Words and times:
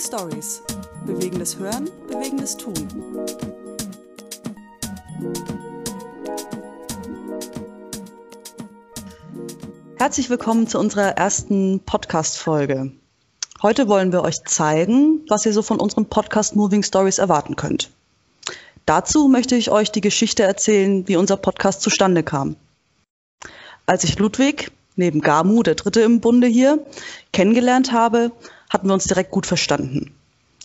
Stories. 0.00 0.62
Bewegendes 1.04 1.58
Hören, 1.58 1.90
bewegendes 2.08 2.56
Tun. 2.56 2.74
Herzlich 9.98 10.30
willkommen 10.30 10.66
zu 10.66 10.78
unserer 10.78 11.18
ersten 11.18 11.80
Podcast-Folge. 11.80 12.92
Heute 13.60 13.88
wollen 13.88 14.10
wir 14.12 14.22
euch 14.22 14.42
zeigen, 14.44 15.20
was 15.28 15.44
ihr 15.44 15.52
so 15.52 15.60
von 15.60 15.78
unserem 15.78 16.06
Podcast 16.06 16.56
Moving 16.56 16.82
Stories 16.82 17.18
erwarten 17.18 17.56
könnt. 17.56 17.90
Dazu 18.86 19.28
möchte 19.28 19.54
ich 19.54 19.70
euch 19.70 19.92
die 19.92 20.00
Geschichte 20.00 20.44
erzählen, 20.44 21.06
wie 21.08 21.16
unser 21.16 21.36
Podcast 21.36 21.82
zustande 21.82 22.22
kam. 22.22 22.56
Als 23.84 24.04
ich 24.04 24.18
Ludwig, 24.18 24.72
neben 24.96 25.20
Gamu, 25.20 25.62
der 25.62 25.74
Dritte 25.74 26.00
im 26.00 26.20
Bunde 26.20 26.46
hier, 26.46 26.86
kennengelernt 27.32 27.92
habe, 27.92 28.32
hatten 28.70 28.88
wir 28.88 28.94
uns 28.94 29.04
direkt 29.04 29.30
gut 29.30 29.44
verstanden. 29.44 30.14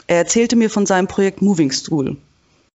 Er 0.07 0.17
erzählte 0.17 0.55
mir 0.55 0.69
von 0.69 0.85
seinem 0.85 1.07
Projekt 1.07 1.41
Moving 1.41 1.71
Stool, 1.71 2.15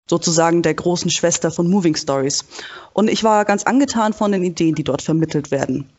sozusagen 0.09 0.62
der 0.62 0.75
großen 0.75 1.11
Schwester 1.11 1.51
von 1.51 1.69
Moving 1.69 1.97
Stories. 1.97 2.45
Und 2.93 3.09
ich 3.11 3.25
war 3.25 3.45
ganz 3.45 3.65
angetan 3.65 4.12
von 4.12 4.33
den 4.33 4.45
Ideen, 4.45 4.75
die 4.75 4.85
dort 4.85 5.02
vermittelt 5.02 5.51
werden. 5.51 5.91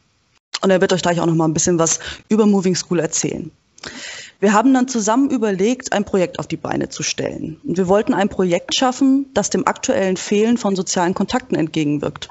Und 0.61 0.71
er 0.71 0.81
wird 0.81 0.93
euch 0.93 1.01
gleich 1.01 1.19
auch 1.19 1.25
noch 1.25 1.35
mal 1.35 1.47
ein 1.47 1.53
bisschen 1.53 1.77
was 1.77 1.99
über 2.29 2.45
Moving 2.45 2.75
School 2.75 2.99
erzählen. 2.99 3.51
Wir 4.39 4.53
haben 4.53 4.73
dann 4.73 4.87
zusammen 4.87 5.29
überlegt, 5.29 5.93
ein 5.93 6.05
Projekt 6.05 6.39
auf 6.39 6.47
die 6.47 6.57
Beine 6.57 6.89
zu 6.89 7.03
stellen. 7.03 7.59
Und 7.63 7.77
wir 7.77 7.87
wollten 7.87 8.13
ein 8.13 8.29
Projekt 8.29 8.75
schaffen, 8.75 9.27
das 9.33 9.49
dem 9.49 9.67
aktuellen 9.67 10.17
Fehlen 10.17 10.57
von 10.57 10.75
sozialen 10.75 11.13
Kontakten 11.13 11.55
entgegenwirkt. 11.55 12.29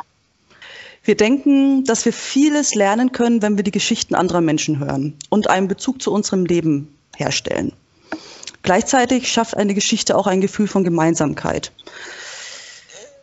Wir 1.06 1.16
denken, 1.16 1.84
dass 1.84 2.04
wir 2.04 2.12
vieles 2.12 2.74
lernen 2.74 3.12
können, 3.12 3.40
wenn 3.40 3.56
wir 3.56 3.62
die 3.62 3.70
Geschichten 3.70 4.16
anderer 4.16 4.40
Menschen 4.40 4.80
hören 4.80 5.16
und 5.30 5.48
einen 5.48 5.68
Bezug 5.68 6.02
zu 6.02 6.12
unserem 6.12 6.44
Leben 6.44 6.98
herstellen. 7.16 7.72
Gleichzeitig 8.62 9.30
schafft 9.30 9.56
eine 9.56 9.74
Geschichte 9.74 10.18
auch 10.18 10.26
ein 10.26 10.40
Gefühl 10.40 10.66
von 10.66 10.82
Gemeinsamkeit. 10.82 11.70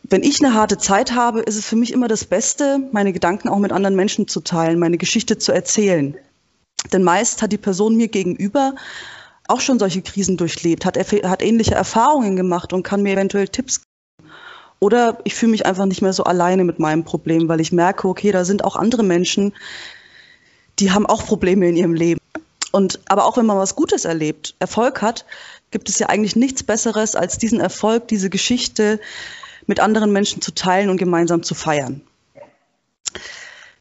Wenn 0.03 0.23
ich 0.23 0.41
eine 0.41 0.53
harte 0.53 0.77
Zeit 0.77 1.13
habe, 1.13 1.41
ist 1.41 1.57
es 1.57 1.65
für 1.65 1.75
mich 1.75 1.91
immer 1.91 2.07
das 2.07 2.23
Beste, 2.23 2.79
meine 2.93 3.11
Gedanken 3.11 3.49
auch 3.49 3.59
mit 3.59 3.73
anderen 3.73 3.97
Menschen 3.97 4.29
zu 4.29 4.39
teilen, 4.39 4.79
meine 4.79 4.97
Geschichte 4.97 5.37
zu 5.37 5.51
erzählen. 5.51 6.15
Denn 6.93 7.03
meist 7.03 7.41
hat 7.41 7.51
die 7.51 7.57
Person 7.57 7.97
mir 7.97 8.07
gegenüber 8.07 8.75
auch 9.49 9.59
schon 9.59 9.77
solche 9.77 10.01
Krisen 10.01 10.37
durchlebt, 10.37 10.85
hat, 10.85 10.97
hat 10.97 11.41
ähnliche 11.41 11.75
Erfahrungen 11.75 12.37
gemacht 12.37 12.71
und 12.71 12.83
kann 12.83 13.03
mir 13.03 13.11
eventuell 13.11 13.49
Tipps 13.49 13.81
oder 14.83 15.17
ich 15.23 15.33
fühle 15.33 15.51
mich 15.51 15.65
einfach 15.65 15.85
nicht 15.85 16.01
mehr 16.01 16.11
so 16.11 16.25
alleine 16.25 16.65
mit 16.65 16.77
meinem 16.77 17.05
Problem, 17.05 17.47
weil 17.47 17.61
ich 17.61 17.71
merke, 17.71 18.05
okay, 18.05 18.33
da 18.33 18.43
sind 18.43 18.65
auch 18.65 18.75
andere 18.75 19.01
Menschen, 19.01 19.53
die 20.77 20.91
haben 20.91 21.05
auch 21.05 21.25
Probleme 21.25 21.69
in 21.69 21.77
ihrem 21.77 21.93
Leben. 21.93 22.19
Und 22.73 22.99
aber 23.07 23.25
auch 23.25 23.37
wenn 23.37 23.45
man 23.45 23.57
was 23.57 23.77
Gutes 23.77 24.03
erlebt, 24.03 24.55
Erfolg 24.59 25.01
hat, 25.01 25.23
gibt 25.71 25.87
es 25.87 25.99
ja 25.99 26.07
eigentlich 26.07 26.35
nichts 26.35 26.63
Besseres, 26.63 27.15
als 27.15 27.37
diesen 27.37 27.61
Erfolg, 27.61 28.09
diese 28.09 28.29
Geschichte 28.29 28.99
mit 29.67 29.79
anderen 29.79 30.11
Menschen 30.11 30.41
zu 30.41 30.53
teilen 30.53 30.89
und 30.89 30.97
gemeinsam 30.97 31.43
zu 31.43 31.55
feiern. 31.55 32.01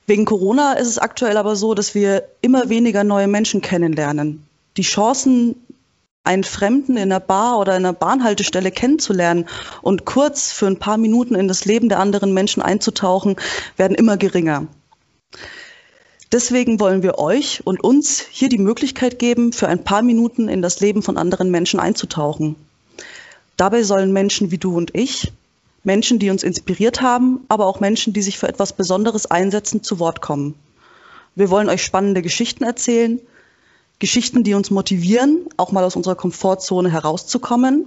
Wegen 0.06 0.24
Corona 0.24 0.74
ist 0.74 0.86
es 0.86 0.98
aktuell 0.98 1.36
aber 1.36 1.56
so, 1.56 1.74
dass 1.74 1.96
wir 1.96 2.28
immer 2.42 2.68
weniger 2.68 3.02
neue 3.02 3.26
Menschen 3.26 3.60
kennenlernen. 3.60 4.46
Die 4.76 4.82
Chancen, 4.82 5.56
einen 6.24 6.44
Fremden 6.44 6.96
in 6.96 7.10
einer 7.10 7.20
Bar 7.20 7.58
oder 7.58 7.76
in 7.76 7.84
einer 7.84 7.92
Bahnhaltestelle 7.92 8.70
kennenzulernen 8.70 9.46
und 9.82 10.04
kurz 10.04 10.52
für 10.52 10.66
ein 10.66 10.78
paar 10.78 10.96
Minuten 10.96 11.34
in 11.34 11.48
das 11.48 11.64
Leben 11.64 11.88
der 11.88 11.98
anderen 11.98 12.32
Menschen 12.32 12.62
einzutauchen, 12.62 13.36
werden 13.76 13.96
immer 13.96 14.16
geringer. 14.16 14.68
Deswegen 16.30 16.80
wollen 16.80 17.02
wir 17.02 17.18
euch 17.18 17.60
und 17.66 17.82
uns 17.82 18.20
hier 18.30 18.48
die 18.48 18.58
Möglichkeit 18.58 19.18
geben, 19.18 19.52
für 19.52 19.68
ein 19.68 19.84
paar 19.84 20.02
Minuten 20.02 20.48
in 20.48 20.62
das 20.62 20.80
Leben 20.80 21.02
von 21.02 21.18
anderen 21.18 21.50
Menschen 21.50 21.80
einzutauchen. 21.80 22.56
Dabei 23.56 23.82
sollen 23.82 24.12
Menschen 24.12 24.50
wie 24.50 24.58
du 24.58 24.76
und 24.76 24.94
ich, 24.94 25.32
Menschen, 25.84 26.18
die 26.18 26.30
uns 26.30 26.44
inspiriert 26.44 27.02
haben, 27.02 27.40
aber 27.48 27.66
auch 27.66 27.80
Menschen, 27.80 28.12
die 28.12 28.22
sich 28.22 28.38
für 28.38 28.48
etwas 28.48 28.72
Besonderes 28.72 29.26
einsetzen, 29.26 29.82
zu 29.82 29.98
Wort 29.98 30.22
kommen. 30.22 30.54
Wir 31.34 31.50
wollen 31.50 31.68
euch 31.68 31.82
spannende 31.82 32.22
Geschichten 32.22 32.64
erzählen, 32.64 33.20
Geschichten, 34.02 34.42
die 34.42 34.54
uns 34.54 34.72
motivieren, 34.72 35.46
auch 35.56 35.70
mal 35.70 35.84
aus 35.84 35.94
unserer 35.94 36.16
Komfortzone 36.16 36.90
herauszukommen, 36.90 37.86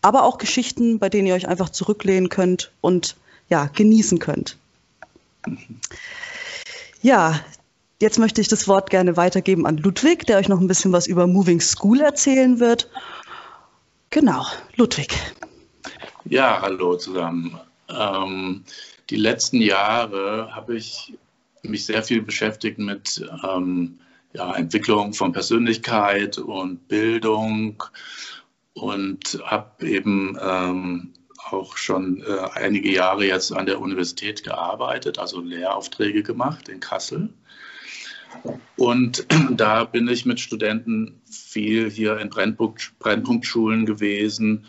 aber 0.00 0.22
auch 0.22 0.38
Geschichten, 0.38 1.00
bei 1.00 1.08
denen 1.08 1.26
ihr 1.26 1.34
euch 1.34 1.48
einfach 1.48 1.70
zurücklehnen 1.70 2.28
könnt 2.28 2.70
und 2.80 3.16
ja, 3.48 3.66
genießen 3.66 4.20
könnt. 4.20 4.56
Ja, 7.02 7.40
jetzt 8.00 8.20
möchte 8.20 8.40
ich 8.40 8.46
das 8.46 8.68
Wort 8.68 8.90
gerne 8.90 9.16
weitergeben 9.16 9.66
an 9.66 9.78
Ludwig, 9.78 10.24
der 10.24 10.38
euch 10.38 10.48
noch 10.48 10.60
ein 10.60 10.68
bisschen 10.68 10.92
was 10.92 11.08
über 11.08 11.26
Moving 11.26 11.60
School 11.60 12.00
erzählen 12.00 12.60
wird. 12.60 12.88
Genau, 14.10 14.46
Ludwig. 14.76 15.08
Ja, 16.26 16.60
hallo 16.62 16.94
zusammen. 16.94 17.58
Ähm, 17.88 18.62
die 19.10 19.16
letzten 19.16 19.60
Jahre 19.60 20.54
habe 20.54 20.76
ich 20.76 21.14
mich 21.64 21.86
sehr 21.86 22.04
viel 22.04 22.22
beschäftigt 22.22 22.78
mit 22.78 23.28
ähm, 23.42 23.98
ja, 24.32 24.54
Entwicklung 24.54 25.14
von 25.14 25.32
Persönlichkeit 25.32 26.38
und 26.38 26.88
Bildung 26.88 27.82
und 28.74 29.40
habe 29.44 29.86
eben 29.86 30.38
ähm, 30.40 31.12
auch 31.50 31.76
schon 31.76 32.22
äh, 32.22 32.48
einige 32.54 32.90
Jahre 32.90 33.24
jetzt 33.24 33.52
an 33.52 33.66
der 33.66 33.80
Universität 33.80 34.44
gearbeitet, 34.44 35.18
also 35.18 35.40
Lehraufträge 35.40 36.22
gemacht 36.22 36.68
in 36.68 36.80
Kassel. 36.80 37.30
Und 38.76 39.26
da 39.50 39.84
bin 39.84 40.08
ich 40.08 40.26
mit 40.26 40.40
Studenten 40.40 41.20
viel 41.30 41.90
hier 41.90 42.18
in 42.18 42.28
Brennpunkt, 42.28 42.92
Brennpunktschulen 42.98 43.86
gewesen 43.86 44.66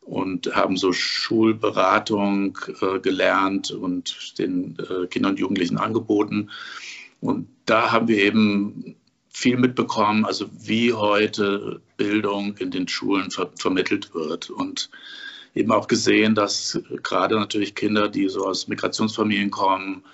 und 0.00 0.54
haben 0.54 0.76
so 0.76 0.92
Schulberatung 0.92 2.58
äh, 2.80 2.98
gelernt 2.98 3.70
und 3.70 4.38
den 4.38 4.76
äh, 4.78 5.06
Kindern 5.06 5.32
und 5.32 5.38
Jugendlichen 5.38 5.78
angeboten. 5.78 6.50
Und 7.20 7.48
da 7.66 7.92
haben 7.92 8.08
wir 8.08 8.18
eben 8.18 8.91
viel 9.32 9.56
mitbekommen, 9.56 10.24
also 10.24 10.48
wie 10.52 10.92
heute 10.92 11.80
Bildung 11.96 12.56
in 12.58 12.70
den 12.70 12.86
Schulen 12.86 13.30
ver 13.30 13.50
vermittelt 13.56 14.14
wird 14.14 14.50
und 14.50 14.90
eben 15.54 15.72
auch 15.72 15.88
gesehen, 15.88 16.34
dass 16.34 16.80
gerade 17.02 17.36
natürlich 17.36 17.74
Kinder, 17.74 18.08
die 18.08 18.28
so 18.28 18.46
aus 18.46 18.68
Migrationsfamilien 18.68 19.50
kommen 19.50 20.04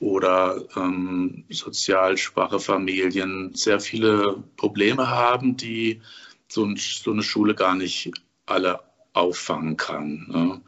oder 0.00 0.64
ähm, 0.76 1.44
sozial 1.50 2.16
schwache 2.18 2.58
Familien, 2.58 3.54
sehr 3.54 3.80
viele 3.80 4.42
Probleme 4.56 5.08
haben, 5.08 5.56
die 5.56 6.00
so, 6.48 6.64
ein, 6.64 6.76
so 6.76 7.12
eine 7.12 7.22
Schule 7.22 7.54
gar 7.54 7.76
nicht 7.76 8.10
alle 8.46 8.80
auffangen 9.12 9.76
kann. 9.76 10.26
Ne? 10.28 10.60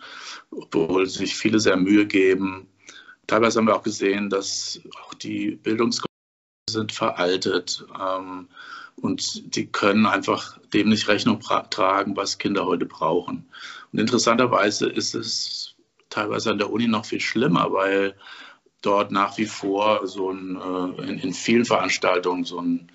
Obwohl 0.51 1.07
sich 1.07 1.34
viele 1.34 1.59
sehr 1.59 1.77
Mühe 1.77 2.07
geben. 2.07 2.69
Teilweise 3.27 3.59
haben 3.59 3.67
wir 3.67 3.75
auch 3.75 3.83
gesehen, 3.83 4.31
dass 4.31 4.81
auch 5.03 5.15
die 5.15 5.53
Bildungskonzepte 5.53 6.14
sind 6.75 6.93
veraltet 6.93 7.85
ähm, 7.99 8.49
und 8.97 9.57
die 9.57 9.67
können 9.67 10.07
einfach 10.07 10.59
dem 10.73 10.91
nicht 10.91 11.09
Rechnung 11.09 11.41
tragen, 11.71 12.17
was 12.17 12.39
Kinder 12.39 12.67
heute 12.67 12.87
brauchen. 12.87 13.49
Und 13.93 13.99
interessanterweise 13.99 14.89
ist 14.89 15.15
es 15.15 15.75
teilweise 16.11 16.51
an 16.51 16.59
der 16.59 16.71
Uni 16.71 16.87
noch 16.87 17.07
viel 17.07 17.21
schlimmer, 17.21 17.73
weil 17.73 18.15
dort 18.83 19.11
nach 19.11 19.39
wie 19.39 19.47
vor 19.47 20.07
so 20.07 20.31
ein, 20.31 20.57
äh, 20.57 21.03
in, 21.09 21.19
in, 21.19 21.33
vielen 21.33 21.65
Veranstaltungen 21.65 22.45
so 22.45 22.61
ein, 22.61 22.89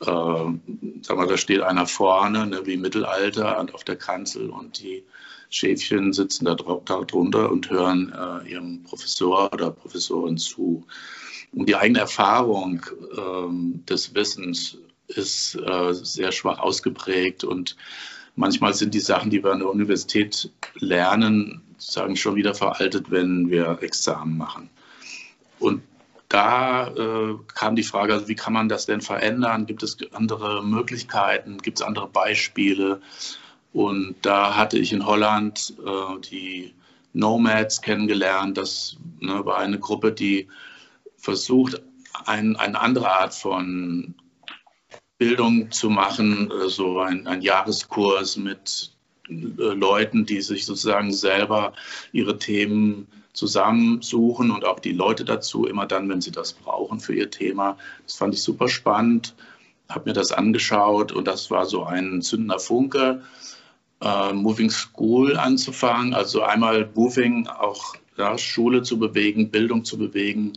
äh, 0.00 1.02
sag 1.02 1.16
mal, 1.16 1.26
da 1.26 1.36
steht 1.36 1.60
einer 1.60 1.86
vorne, 1.86 2.46
ne, 2.46 2.62
wie 2.64 2.76
Mittelalter 2.76 3.66
auf 3.74 3.84
der 3.84 3.96
Kanzel 3.96 4.50
und 4.50 4.80
die 4.80 5.04
Schäfchen 5.50 6.12
sitzen 6.12 6.44
da, 6.44 6.54
drunter 6.54 7.50
und 7.50 7.70
hören 7.70 8.12
äh, 8.12 8.50
ihrem 8.50 8.82
Professor 8.82 9.52
oder 9.52 9.70
Professorin 9.70 10.36
zu. 10.36 10.86
Und 11.52 11.68
die 11.68 11.76
eigene 11.76 12.00
Erfahrung 12.00 12.84
ähm, 13.16 13.84
des 13.86 14.14
Wissens 14.14 14.78
ist 15.06 15.54
äh, 15.54 15.92
sehr 15.92 16.32
schwach 16.32 16.58
ausgeprägt 16.58 17.44
und 17.44 17.76
manchmal 18.36 18.74
sind 18.74 18.94
die 18.94 19.00
Sachen, 19.00 19.30
die 19.30 19.42
wir 19.42 19.52
an 19.52 19.60
der 19.60 19.70
Universität 19.70 20.50
lernen, 20.74 21.62
sagen 21.78 22.16
schon 22.16 22.36
wieder 22.36 22.54
veraltet, 22.54 23.10
wenn 23.10 23.50
wir 23.50 23.78
Examen 23.82 24.36
machen. 24.36 24.68
Und 25.58 25.82
da 26.28 26.88
äh, 26.88 27.36
kam 27.54 27.74
die 27.74 27.82
Frage, 27.82 28.12
also 28.12 28.28
wie 28.28 28.34
kann 28.34 28.52
man 28.52 28.68
das 28.68 28.84
denn 28.84 29.00
verändern? 29.00 29.64
Gibt 29.64 29.82
es 29.82 29.96
andere 30.12 30.62
Möglichkeiten? 30.62 31.58
Gibt 31.58 31.80
es 31.80 31.86
andere 31.86 32.06
Beispiele? 32.06 33.00
Und 33.72 34.16
da 34.22 34.56
hatte 34.56 34.78
ich 34.78 34.92
in 34.92 35.06
Holland 35.06 35.74
äh, 35.84 36.20
die 36.30 36.74
Nomads 37.14 37.80
kennengelernt. 37.80 38.58
Das 38.58 38.96
ne, 39.20 39.44
war 39.46 39.58
eine 39.58 39.78
Gruppe, 39.78 40.12
die 40.12 40.48
versucht, 41.18 41.82
ein, 42.24 42.56
eine 42.56 42.80
andere 42.80 43.10
Art 43.10 43.34
von 43.34 44.14
Bildung 45.18 45.70
zu 45.72 45.90
machen, 45.90 46.50
äh, 46.50 46.68
so 46.68 47.00
ein, 47.00 47.26
ein 47.26 47.42
Jahreskurs 47.42 48.36
mit 48.36 48.92
äh, 49.28 49.32
Leuten, 49.32 50.24
die 50.24 50.40
sich 50.40 50.64
sozusagen 50.64 51.12
selber 51.12 51.74
ihre 52.12 52.38
Themen 52.38 53.08
zusammensuchen 53.32 54.50
und 54.50 54.64
auch 54.64 54.80
die 54.80 54.92
Leute 54.92 55.24
dazu, 55.24 55.66
immer 55.66 55.86
dann, 55.86 56.08
wenn 56.08 56.20
sie 56.20 56.32
das 56.32 56.52
brauchen 56.52 57.00
für 57.00 57.14
ihr 57.14 57.30
Thema. 57.30 57.76
Das 58.04 58.16
fand 58.16 58.34
ich 58.34 58.42
super 58.42 58.68
spannend. 58.68 59.34
habe 59.88 60.10
mir 60.10 60.14
das 60.14 60.32
angeschaut 60.32 61.12
und 61.12 61.26
das 61.26 61.50
war 61.50 61.64
so 61.64 61.84
ein 61.84 62.20
zündender 62.22 62.58
Funke, 62.58 63.22
äh, 64.00 64.32
Moving 64.32 64.70
School 64.70 65.36
anzufangen. 65.36 66.14
Also 66.14 66.42
einmal 66.42 66.90
Moving, 66.94 67.46
auch 67.48 67.94
ja, 68.16 68.36
Schule 68.38 68.82
zu 68.82 68.98
bewegen, 68.98 69.50
Bildung 69.50 69.84
zu 69.84 69.98
bewegen. 69.98 70.52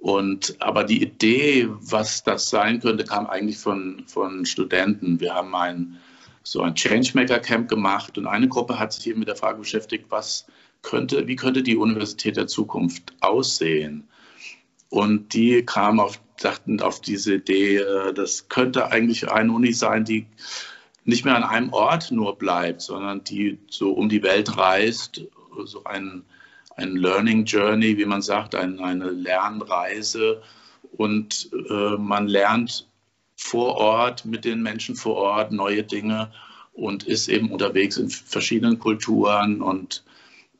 Und, 0.00 0.56
aber 0.60 0.84
die 0.84 1.02
Idee, 1.02 1.68
was 1.68 2.24
das 2.24 2.48
sein 2.48 2.80
könnte, 2.80 3.04
kam 3.04 3.26
eigentlich 3.26 3.58
von, 3.58 4.04
von 4.06 4.46
Studenten. 4.46 5.20
Wir 5.20 5.34
haben 5.34 5.54
ein, 5.54 5.98
so 6.42 6.62
ein 6.62 6.74
Changemaker 6.74 7.38
Camp 7.38 7.68
gemacht 7.68 8.16
und 8.16 8.26
eine 8.26 8.48
Gruppe 8.48 8.78
hat 8.78 8.94
sich 8.94 9.06
eben 9.08 9.18
mit 9.18 9.28
der 9.28 9.36
Frage 9.36 9.58
beschäftigt, 9.58 10.06
was 10.08 10.46
könnte, 10.80 11.26
wie 11.26 11.36
könnte 11.36 11.62
die 11.62 11.76
Universität 11.76 12.38
der 12.38 12.46
Zukunft 12.46 13.12
aussehen? 13.20 14.08
Und 14.88 15.34
die 15.34 15.66
kamen 15.66 16.00
auf, 16.00 16.18
dachten 16.40 16.80
auf 16.80 17.02
diese 17.02 17.34
Idee, 17.34 17.76
äh, 17.76 18.14
das 18.14 18.48
könnte 18.48 18.90
eigentlich 18.90 19.30
eine 19.30 19.52
Uni 19.52 19.74
sein, 19.74 20.06
die 20.06 20.26
nicht 21.04 21.26
mehr 21.26 21.36
an 21.36 21.44
einem 21.44 21.72
Ort 21.74 22.10
nur 22.10 22.38
bleibt, 22.38 22.80
sondern 22.80 23.22
die 23.22 23.58
so 23.68 23.92
um 23.92 24.08
die 24.08 24.22
Welt 24.22 24.56
reist, 24.56 25.22
so 25.64 25.84
ein, 25.84 26.24
ein 26.76 26.96
Learning 26.96 27.44
Journey, 27.44 27.98
wie 27.98 28.04
man 28.06 28.22
sagt, 28.22 28.54
ein, 28.54 28.80
eine 28.80 29.10
Lernreise. 29.10 30.42
Und 30.96 31.50
äh, 31.52 31.96
man 31.96 32.26
lernt 32.26 32.86
vor 33.36 33.76
Ort 33.76 34.24
mit 34.24 34.44
den 34.44 34.62
Menschen 34.62 34.96
vor 34.96 35.16
Ort 35.16 35.52
neue 35.52 35.82
Dinge 35.82 36.30
und 36.72 37.04
ist 37.04 37.28
eben 37.28 37.50
unterwegs 37.50 37.96
in 37.96 38.10
verschiedenen 38.10 38.78
Kulturen. 38.78 39.62
Und 39.62 40.04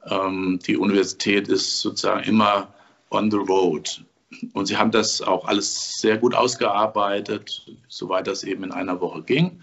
ähm, 0.06 0.58
die 0.66 0.76
Universität 0.76 1.48
ist 1.48 1.80
sozusagen 1.80 2.24
immer 2.24 2.72
on 3.10 3.30
the 3.30 3.36
road. 3.36 4.04
Und 4.52 4.66
sie 4.66 4.76
haben 4.76 4.92
das 4.92 5.22
auch 5.22 5.46
alles 5.46 6.00
sehr 6.00 6.16
gut 6.16 6.34
ausgearbeitet, 6.34 7.66
soweit 7.88 8.26
das 8.26 8.44
eben 8.44 8.64
in 8.64 8.72
einer 8.72 9.00
Woche 9.00 9.22
ging. 9.22 9.62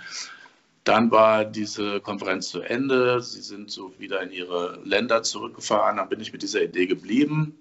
Dann 0.88 1.12
war 1.12 1.44
diese 1.44 2.00
Konferenz 2.00 2.48
zu 2.48 2.62
Ende. 2.62 3.22
Sie 3.22 3.42
sind 3.42 3.70
so 3.70 3.92
wieder 4.00 4.22
in 4.22 4.32
ihre 4.32 4.80
Länder 4.86 5.22
zurückgefahren. 5.22 5.98
Dann 5.98 6.08
bin 6.08 6.22
ich 6.22 6.32
mit 6.32 6.44
dieser 6.44 6.64
Idee 6.64 6.86
geblieben. 6.88 7.60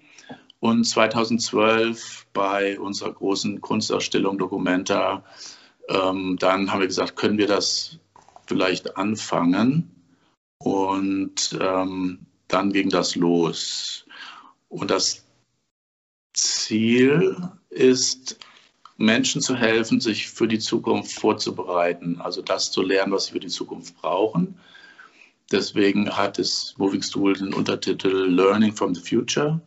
Und 0.61 0.85
2012 0.85 2.29
bei 2.33 2.79
unserer 2.79 3.13
großen 3.13 3.61
Kunstausstellung 3.61 4.39
Documenta, 4.39 5.25
ähm, 5.89 6.37
dann 6.39 6.71
haben 6.71 6.79
wir 6.79 6.87
gesagt, 6.87 7.17
können 7.17 7.37
wir 7.37 7.49
das 7.49 7.99
vielleicht 8.47 8.97
anfangen? 8.97 9.91
Und 10.59 11.59
ähm, 11.61 12.27
dann 12.47 12.73
ging 12.73 12.91
das 12.91 13.17
los. 13.17 14.07
Und 14.69 14.93
das 14.93 15.25
Ziel 16.33 17.37
ist 17.71 18.39
Menschen 18.97 19.41
zu 19.43 19.55
helfen, 19.55 20.01
sich 20.01 20.29
für 20.29 20.49
die 20.49 20.59
Zukunft 20.59 21.13
vorzubereiten, 21.13 22.21
also 22.21 22.43
das 22.43 22.71
zu 22.71 22.83
lernen, 22.83 23.13
was 23.13 23.27
sie 23.27 23.33
für 23.33 23.41
die 23.41 23.49
Zukunft 23.49 23.97
brauchen. 23.97 24.59
Deswegen 25.53 26.17
hat 26.17 26.39
es 26.39 26.75
Moving 26.79 27.03
Stool 27.03 27.35
den 27.35 27.55
Untertitel 27.55 28.09
Learning 28.09 28.73
from 28.73 28.95
the 28.95 29.01
Future 29.01 29.61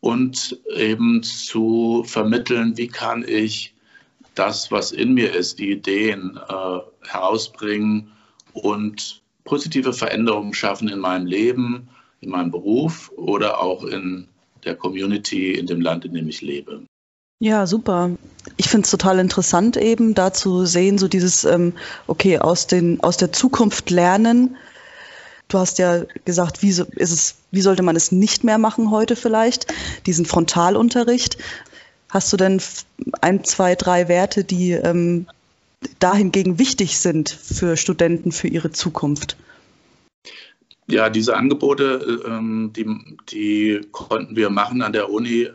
und 0.00 0.58
eben 0.74 1.22
zu 1.22 2.04
vermitteln, 2.06 2.76
wie 2.76 2.88
kann 2.88 3.24
ich 3.26 3.74
das, 4.34 4.70
was 4.70 4.92
in 4.92 5.14
mir 5.14 5.34
ist, 5.34 5.58
die 5.58 5.70
Ideen 5.70 6.38
äh, 6.48 6.78
herausbringen 7.08 8.12
und 8.52 9.22
positive 9.44 9.92
Veränderungen 9.92 10.54
schaffen 10.54 10.88
in 10.88 10.98
meinem 10.98 11.26
Leben, 11.26 11.88
in 12.20 12.30
meinem 12.30 12.50
Beruf 12.50 13.10
oder 13.16 13.60
auch 13.60 13.84
in 13.84 14.28
der 14.64 14.76
Community, 14.76 15.52
in 15.52 15.66
dem 15.66 15.80
Land, 15.80 16.04
in 16.04 16.14
dem 16.14 16.28
ich 16.28 16.42
lebe. 16.42 16.82
Ja, 17.38 17.66
super. 17.66 18.10
Ich 18.56 18.68
finde 18.68 18.86
es 18.86 18.90
total 18.90 19.18
interessant, 19.18 19.76
eben 19.76 20.14
da 20.14 20.32
zu 20.32 20.64
sehen, 20.64 20.96
so 20.98 21.08
dieses, 21.08 21.44
ähm, 21.44 21.74
okay, 22.06 22.38
aus, 22.38 22.66
den, 22.66 23.00
aus 23.00 23.18
der 23.18 23.32
Zukunft 23.32 23.90
lernen. 23.90 24.56
Du 25.48 25.58
hast 25.58 25.78
ja 25.78 26.04
gesagt, 26.24 26.62
wie, 26.62 26.72
so, 26.72 26.84
ist 26.84 27.12
es, 27.12 27.36
wie 27.50 27.60
sollte 27.60 27.82
man 27.82 27.94
es 27.94 28.10
nicht 28.10 28.42
mehr 28.42 28.58
machen 28.58 28.90
heute 28.90 29.16
vielleicht, 29.16 29.72
diesen 30.06 30.24
Frontalunterricht. 30.24 31.36
Hast 32.08 32.32
du 32.32 32.36
denn 32.36 32.60
ein, 33.20 33.44
zwei, 33.44 33.74
drei 33.74 34.08
Werte, 34.08 34.42
die 34.42 34.72
ähm, 34.72 35.26
dahingegen 35.98 36.58
wichtig 36.58 36.98
sind 36.98 37.28
für 37.28 37.76
Studenten, 37.76 38.32
für 38.32 38.48
ihre 38.48 38.70
Zukunft? 38.70 39.36
Ja, 40.88 41.10
diese 41.10 41.36
Angebote, 41.36 42.22
ähm, 42.26 42.72
die, 42.74 42.86
die 43.30 43.80
konnten 43.92 44.36
wir 44.36 44.50
machen 44.50 44.82
an 44.82 44.92
der 44.92 45.10
Uni 45.10 45.42
äh, 45.42 45.50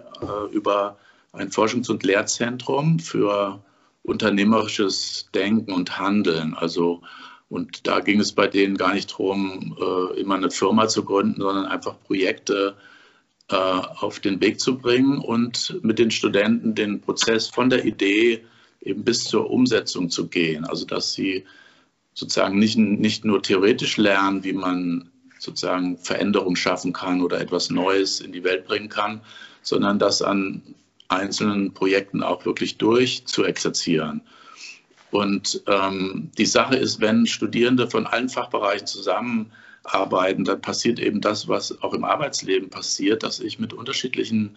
über 0.51 0.97
ein 1.33 1.49
Forschungs- 1.49 1.89
und 1.89 2.03
Lehrzentrum 2.03 2.99
für 2.99 3.63
unternehmerisches 4.03 5.29
Denken 5.33 5.71
und 5.71 5.97
Handeln. 5.99 6.53
Also 6.53 7.01
und 7.51 7.85
da 7.85 7.99
ging 7.99 8.21
es 8.21 8.31
bei 8.31 8.47
denen 8.47 8.77
gar 8.77 8.93
nicht 8.93 9.11
darum, 9.11 9.75
äh, 9.77 10.21
immer 10.21 10.35
eine 10.35 10.49
Firma 10.49 10.87
zu 10.87 11.03
gründen, 11.03 11.41
sondern 11.41 11.65
einfach 11.65 12.01
Projekte 12.05 12.77
äh, 13.49 13.55
auf 13.55 14.21
den 14.21 14.39
Weg 14.39 14.61
zu 14.61 14.77
bringen 14.77 15.17
und 15.17 15.77
mit 15.83 15.99
den 15.99 16.11
Studenten 16.11 16.75
den 16.75 17.01
Prozess 17.01 17.49
von 17.49 17.69
der 17.69 17.83
Idee 17.83 18.45
eben 18.79 19.03
bis 19.03 19.25
zur 19.25 19.51
Umsetzung 19.51 20.09
zu 20.09 20.27
gehen. 20.27 20.63
Also 20.63 20.85
dass 20.85 21.11
sie 21.11 21.43
sozusagen 22.13 22.57
nicht, 22.57 22.77
nicht 22.77 23.25
nur 23.25 23.43
theoretisch 23.43 23.97
lernen, 23.97 24.45
wie 24.45 24.53
man 24.53 25.09
sozusagen 25.37 25.97
Veränderung 25.97 26.55
schaffen 26.55 26.93
kann 26.93 27.21
oder 27.21 27.41
etwas 27.41 27.69
Neues 27.69 28.21
in 28.21 28.31
die 28.31 28.45
Welt 28.45 28.65
bringen 28.65 28.87
kann, 28.87 29.19
sondern 29.61 29.99
das 29.99 30.21
an 30.21 30.61
einzelnen 31.11 31.73
Projekten 31.73 32.23
auch 32.23 32.45
wirklich 32.45 32.77
durch 32.77 33.25
zu 33.25 33.43
exerzieren. 33.43 34.21
Und 35.11 35.61
ähm, 35.67 36.31
die 36.37 36.45
Sache 36.45 36.77
ist, 36.77 37.01
wenn 37.01 37.27
Studierende 37.27 37.89
von 37.89 38.07
allen 38.07 38.29
Fachbereichen 38.29 38.87
zusammenarbeiten, 38.87 40.45
dann 40.45 40.61
passiert 40.61 40.99
eben 40.99 41.19
das, 41.19 41.49
was 41.49 41.81
auch 41.83 41.93
im 41.93 42.05
Arbeitsleben 42.05 42.69
passiert, 42.69 43.23
dass 43.23 43.41
ich 43.41 43.59
mit 43.59 43.73
unterschiedlichen 43.73 44.55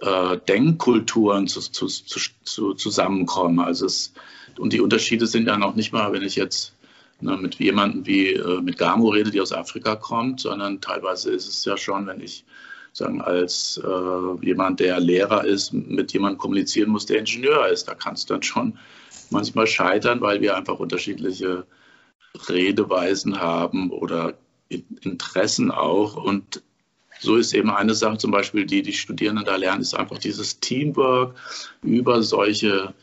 äh, 0.00 0.36
Denkkulturen 0.48 1.46
zu, 1.46 1.60
zu, 1.60 1.86
zu, 1.86 2.74
zusammenkomme. 2.74 3.64
Also 3.64 3.86
es, 3.86 4.12
und 4.58 4.72
die 4.72 4.80
Unterschiede 4.80 5.28
sind 5.28 5.46
ja 5.46 5.56
noch 5.56 5.76
nicht 5.76 5.92
mal, 5.92 6.12
wenn 6.12 6.22
ich 6.22 6.34
jetzt 6.34 6.74
ne, 7.20 7.36
mit 7.36 7.56
jemandem 7.56 8.06
wie 8.06 8.32
äh, 8.32 8.60
mit 8.60 8.78
Gamo 8.78 9.10
rede, 9.10 9.30
die 9.30 9.40
aus 9.40 9.52
Afrika 9.52 9.94
kommt, 9.94 10.40
sondern 10.40 10.80
teilweise 10.80 11.30
ist 11.30 11.48
es 11.48 11.64
ja 11.64 11.76
schon, 11.76 12.06
wenn 12.06 12.20
ich 12.20 12.44
sagen, 12.98 13.20
als 13.20 13.80
äh, 13.82 14.44
jemand, 14.46 14.80
der 14.80 15.00
Lehrer 15.00 15.44
ist, 15.44 15.72
mit 15.72 16.12
jemandem 16.12 16.38
kommunizieren 16.38 16.90
muss, 16.90 17.06
der 17.06 17.18
Ingenieur 17.18 17.68
ist. 17.68 17.88
Da 17.88 17.94
kann 17.94 18.14
es 18.14 18.26
dann 18.26 18.42
schon 18.42 18.78
manchmal 19.30 19.66
scheitern, 19.66 20.20
weil 20.20 20.40
wir 20.40 20.56
einfach 20.56 20.78
unterschiedliche 20.78 21.66
Redeweisen 22.48 23.40
haben 23.40 23.90
oder 23.90 24.34
Interessen 24.68 25.70
auch. 25.70 26.16
Und 26.16 26.62
so 27.20 27.36
ist 27.36 27.54
eben 27.54 27.70
eine 27.70 27.94
Sache 27.94 28.18
zum 28.18 28.30
Beispiel, 28.30 28.66
die 28.66 28.82
die 28.82 28.92
Studierenden 28.92 29.44
da 29.44 29.56
lernen, 29.56 29.80
ist 29.80 29.94
einfach 29.94 30.18
dieses 30.18 30.60
Teamwork 30.60 31.34
über 31.82 32.22
solche 32.22 32.94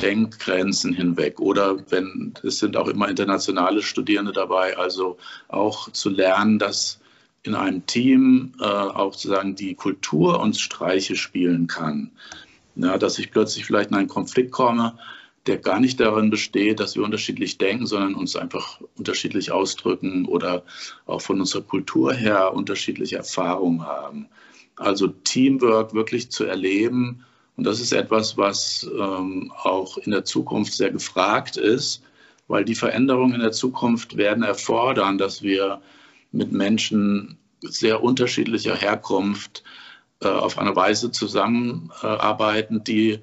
Denkgrenzen 0.00 0.92
hinweg. 0.92 1.40
Oder 1.40 1.78
wenn 1.90 2.34
es 2.42 2.58
sind 2.58 2.76
auch 2.76 2.88
immer 2.88 3.08
internationale 3.08 3.82
Studierende 3.82 4.32
dabei, 4.32 4.76
also 4.76 5.18
auch 5.48 5.90
zu 5.92 6.08
lernen, 6.08 6.58
dass 6.58 7.00
in 7.48 7.54
einem 7.54 7.86
Team 7.86 8.52
äh, 8.60 8.64
auch 8.64 9.14
sozusagen 9.14 9.56
die 9.56 9.74
Kultur 9.74 10.38
uns 10.40 10.60
Streiche 10.60 11.16
spielen 11.16 11.66
kann. 11.66 12.10
Ja, 12.76 12.98
dass 12.98 13.18
ich 13.18 13.32
plötzlich 13.32 13.64
vielleicht 13.64 13.90
in 13.90 13.96
einen 13.96 14.08
Konflikt 14.08 14.52
komme, 14.52 14.98
der 15.46 15.56
gar 15.56 15.80
nicht 15.80 15.98
darin 15.98 16.30
besteht, 16.30 16.78
dass 16.78 16.94
wir 16.94 17.02
unterschiedlich 17.02 17.58
denken, 17.58 17.86
sondern 17.86 18.14
uns 18.14 18.36
einfach 18.36 18.80
unterschiedlich 18.96 19.50
ausdrücken 19.50 20.26
oder 20.26 20.62
auch 21.06 21.22
von 21.22 21.40
unserer 21.40 21.62
Kultur 21.62 22.12
her 22.12 22.52
unterschiedliche 22.52 23.16
Erfahrungen 23.16 23.84
haben. 23.84 24.28
Also 24.76 25.08
Teamwork 25.08 25.94
wirklich 25.94 26.30
zu 26.30 26.44
erleben. 26.44 27.24
Und 27.56 27.64
das 27.64 27.80
ist 27.80 27.92
etwas, 27.92 28.36
was 28.36 28.88
ähm, 28.96 29.50
auch 29.62 29.96
in 29.96 30.12
der 30.12 30.24
Zukunft 30.24 30.74
sehr 30.74 30.90
gefragt 30.90 31.56
ist, 31.56 32.02
weil 32.46 32.64
die 32.64 32.76
Veränderungen 32.76 33.34
in 33.34 33.40
der 33.40 33.52
Zukunft 33.52 34.16
werden 34.16 34.44
erfordern, 34.44 35.18
dass 35.18 35.42
wir 35.42 35.80
mit 36.32 36.52
Menschen 36.52 37.38
sehr 37.62 38.02
unterschiedlicher 38.02 38.76
Herkunft 38.76 39.64
äh, 40.20 40.28
auf 40.28 40.58
eine 40.58 40.74
Weise 40.76 41.10
zusammenarbeiten, 41.10 42.84
die 42.84 43.20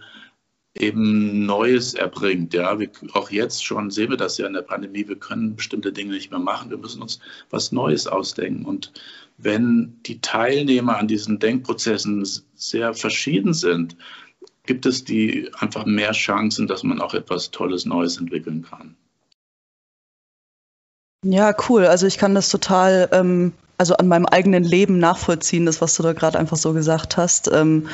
eben 0.77 1.45
Neues 1.45 1.93
erbringt. 1.93 2.53
Ja, 2.53 2.79
wir, 2.79 2.89
auch 3.13 3.31
jetzt 3.31 3.63
schon 3.65 3.91
sehen 3.91 4.09
wir 4.09 4.17
das 4.17 4.37
ja 4.37 4.45
in 4.45 4.53
der 4.53 4.61
Pandemie. 4.61 5.07
Wir 5.07 5.17
können 5.17 5.55
bestimmte 5.55 5.93
Dinge 5.93 6.11
nicht 6.11 6.31
mehr 6.31 6.39
machen. 6.39 6.69
Wir 6.69 6.77
müssen 6.77 7.01
uns 7.01 7.19
was 7.49 7.71
Neues 7.71 8.07
ausdenken. 8.07 8.65
Und 8.65 8.91
wenn 9.37 9.99
die 10.05 10.19
Teilnehmer 10.19 10.97
an 10.97 11.07
diesen 11.07 11.39
Denkprozessen 11.39 12.27
sehr 12.55 12.93
verschieden 12.93 13.53
sind, 13.53 13.95
gibt 14.65 14.85
es 14.85 15.05
die 15.05 15.49
einfach 15.59 15.85
mehr 15.85 16.11
Chancen, 16.11 16.67
dass 16.67 16.83
man 16.83 16.99
auch 16.99 17.13
etwas 17.13 17.51
Tolles 17.51 17.85
Neues 17.85 18.17
entwickeln 18.17 18.63
kann. 18.63 18.97
Ja, 21.27 21.55
cool. 21.69 21.87
Also 21.87 22.05
ich 22.05 22.19
kann 22.19 22.35
das 22.35 22.49
total, 22.49 23.09
ähm, 23.11 23.53
also 23.79 23.95
an 23.95 24.07
meinem 24.07 24.27
eigenen 24.27 24.63
Leben 24.63 24.99
nachvollziehen, 24.99 25.65
das, 25.65 25.81
was 25.81 25.95
du 25.95 26.03
da 26.03 26.13
gerade 26.13 26.37
einfach 26.37 26.55
so 26.55 26.71
gesagt 26.71 27.17
hast. 27.17 27.49
Ähm, 27.51 27.89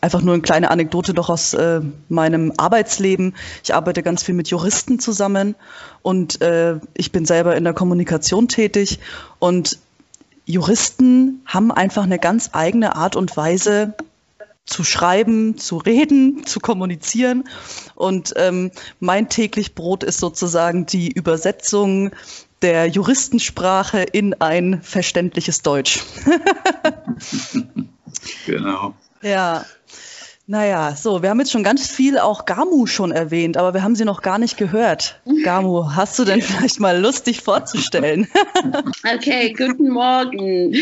einfach 0.00 0.22
nur 0.22 0.34
eine 0.34 0.42
kleine 0.42 0.70
Anekdote 0.70 1.12
doch 1.12 1.28
aus 1.28 1.54
äh, 1.54 1.80
meinem 2.08 2.52
Arbeitsleben. 2.56 3.34
Ich 3.64 3.74
arbeite 3.74 4.04
ganz 4.04 4.22
viel 4.22 4.36
mit 4.36 4.46
Juristen 4.46 5.00
zusammen 5.00 5.56
und 6.02 6.40
äh, 6.40 6.76
ich 6.94 7.10
bin 7.10 7.26
selber 7.26 7.56
in 7.56 7.64
der 7.64 7.74
Kommunikation 7.74 8.46
tätig 8.46 9.00
und 9.40 9.78
Juristen 10.46 11.42
haben 11.46 11.72
einfach 11.72 12.04
eine 12.04 12.20
ganz 12.20 12.50
eigene 12.52 12.94
Art 12.94 13.16
und 13.16 13.36
Weise 13.36 13.94
zu 14.66 14.84
schreiben, 14.84 15.58
zu 15.58 15.78
reden, 15.78 16.46
zu 16.46 16.60
kommunizieren. 16.60 17.44
Und 17.94 18.34
ähm, 18.36 18.70
mein 19.00 19.28
täglich 19.28 19.74
Brot 19.74 20.04
ist 20.04 20.20
sozusagen 20.20 20.86
die 20.86 21.10
Übersetzung 21.10 22.12
der 22.62 22.86
Juristensprache 22.86 24.02
in 24.02 24.34
ein 24.34 24.82
verständliches 24.82 25.62
Deutsch. 25.62 26.00
genau. 28.46 28.94
Ja. 29.22 29.64
Naja, 30.46 30.96
so, 30.96 31.22
wir 31.22 31.30
haben 31.30 31.38
jetzt 31.38 31.52
schon 31.52 31.62
ganz 31.62 31.88
viel 31.88 32.18
auch 32.18 32.44
Gamu 32.44 32.86
schon 32.86 33.12
erwähnt, 33.12 33.56
aber 33.56 33.72
wir 33.72 33.84
haben 33.84 33.94
sie 33.94 34.04
noch 34.04 34.20
gar 34.20 34.36
nicht 34.36 34.56
gehört. 34.56 35.20
Gamu, 35.44 35.94
hast 35.94 36.18
du 36.18 36.24
denn 36.24 36.42
vielleicht 36.42 36.80
mal 36.80 37.00
Lust, 37.00 37.28
dich 37.28 37.40
vorzustellen? 37.40 38.28
Okay, 39.14 39.52
guten 39.52 39.90
Morgen. 39.90 40.74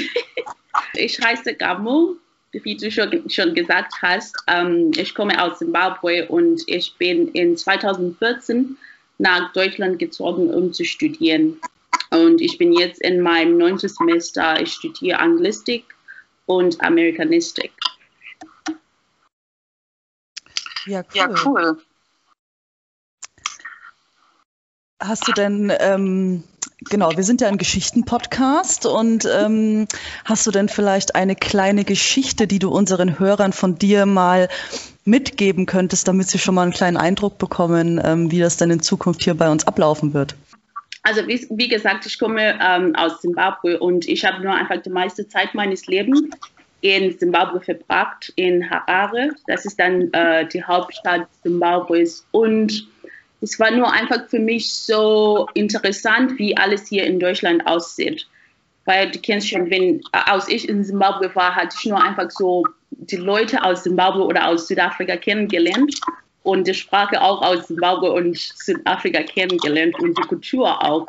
Ich 0.94 1.20
heiße 1.20 1.54
Gamu, 1.54 2.14
wie 2.52 2.76
du 2.76 2.90
schon, 2.90 3.28
schon 3.28 3.54
gesagt 3.54 3.92
hast. 4.02 4.36
Ähm, 4.46 4.90
ich 4.96 5.14
komme 5.14 5.42
aus 5.42 5.58
Zimbabwe 5.58 6.26
und 6.28 6.62
ich 6.66 6.94
bin 6.96 7.28
in 7.28 7.56
2014 7.56 8.76
nach 9.18 9.52
Deutschland 9.52 9.98
gezogen, 9.98 10.50
um 10.50 10.72
zu 10.72 10.84
studieren. 10.84 11.60
Und 12.10 12.40
ich 12.40 12.56
bin 12.56 12.72
jetzt 12.72 13.02
in 13.02 13.20
meinem 13.20 13.58
neunten 13.58 13.88
Semester. 13.88 14.60
Ich 14.60 14.72
studiere 14.72 15.18
Anglistik 15.18 15.84
und 16.46 16.80
Amerikanistik. 16.80 17.72
Ja, 20.86 21.00
cool. 21.00 21.06
Ja, 21.14 21.34
cool. 21.44 21.82
Hast 25.00 25.28
du 25.28 25.32
denn, 25.32 25.72
ähm, 25.78 26.42
genau, 26.80 27.10
wir 27.16 27.24
sind 27.24 27.40
ja 27.40 27.48
ein 27.48 27.58
Geschichten-Podcast 27.58 28.86
und 28.86 29.28
ähm, 29.32 29.86
hast 30.24 30.46
du 30.46 30.50
denn 30.50 30.68
vielleicht 30.68 31.14
eine 31.14 31.34
kleine 31.34 31.84
Geschichte, 31.84 32.46
die 32.46 32.58
du 32.58 32.70
unseren 32.70 33.18
Hörern 33.18 33.52
von 33.52 33.78
dir 33.78 34.06
mal 34.06 34.48
mitgeben 35.04 35.66
könntest, 35.66 36.06
damit 36.08 36.28
sie 36.28 36.38
schon 36.38 36.54
mal 36.54 36.62
einen 36.62 36.72
kleinen 36.72 36.96
Eindruck 36.96 37.38
bekommen, 37.38 38.00
ähm, 38.02 38.30
wie 38.30 38.40
das 38.40 38.56
denn 38.56 38.70
in 38.70 38.80
Zukunft 38.80 39.22
hier 39.22 39.34
bei 39.34 39.50
uns 39.50 39.66
ablaufen 39.66 40.14
wird? 40.14 40.34
Also 41.02 41.26
wie, 41.26 41.46
wie 41.50 41.68
gesagt, 41.68 42.06
ich 42.06 42.18
komme 42.18 42.58
ähm, 42.60 42.94
aus 42.94 43.20
Zimbabwe 43.20 43.78
und 43.78 44.06
ich 44.06 44.24
habe 44.24 44.42
nur 44.42 44.52
einfach 44.52 44.82
die 44.82 44.90
meiste 44.90 45.26
Zeit 45.28 45.54
meines 45.54 45.86
Lebens 45.86 46.22
in 46.80 47.18
Zimbabwe 47.18 47.60
verbracht, 47.60 48.32
in 48.36 48.68
Harare. 48.68 49.30
Das 49.46 49.64
ist 49.64 49.80
dann 49.80 50.12
äh, 50.12 50.46
die 50.46 50.62
Hauptstadt 50.62 51.26
Zimbabwes. 51.42 52.26
Und 52.30 52.86
es 53.40 53.58
war 53.58 53.70
nur 53.70 53.90
einfach 53.92 54.28
für 54.28 54.38
mich 54.38 54.72
so 54.72 55.48
interessant, 55.54 56.38
wie 56.38 56.56
alles 56.56 56.88
hier 56.88 57.04
in 57.04 57.20
Deutschland 57.20 57.66
aussieht. 57.66 58.26
Weil 58.84 59.10
du 59.10 59.18
kennst 59.18 59.48
schon, 59.48 59.70
wenn 59.70 60.00
als 60.12 60.48
ich 60.48 60.68
in 60.68 60.84
Zimbabwe 60.84 61.34
war, 61.34 61.54
hatte 61.54 61.76
ich 61.78 61.86
nur 61.86 62.02
einfach 62.02 62.30
so 62.30 62.64
die 62.90 63.16
Leute 63.16 63.62
aus 63.62 63.82
Zimbabwe 63.82 64.22
oder 64.22 64.48
aus 64.48 64.66
Südafrika 64.66 65.16
kennengelernt 65.16 65.94
und 66.42 66.66
die 66.66 66.74
Sprache 66.74 67.20
auch 67.20 67.42
aus 67.42 67.66
Zimbabwe 67.66 68.10
und 68.10 68.36
Südafrika 68.36 69.22
kennengelernt 69.22 69.94
und 70.00 70.16
die 70.18 70.22
Kultur 70.22 70.82
auch. 70.82 71.06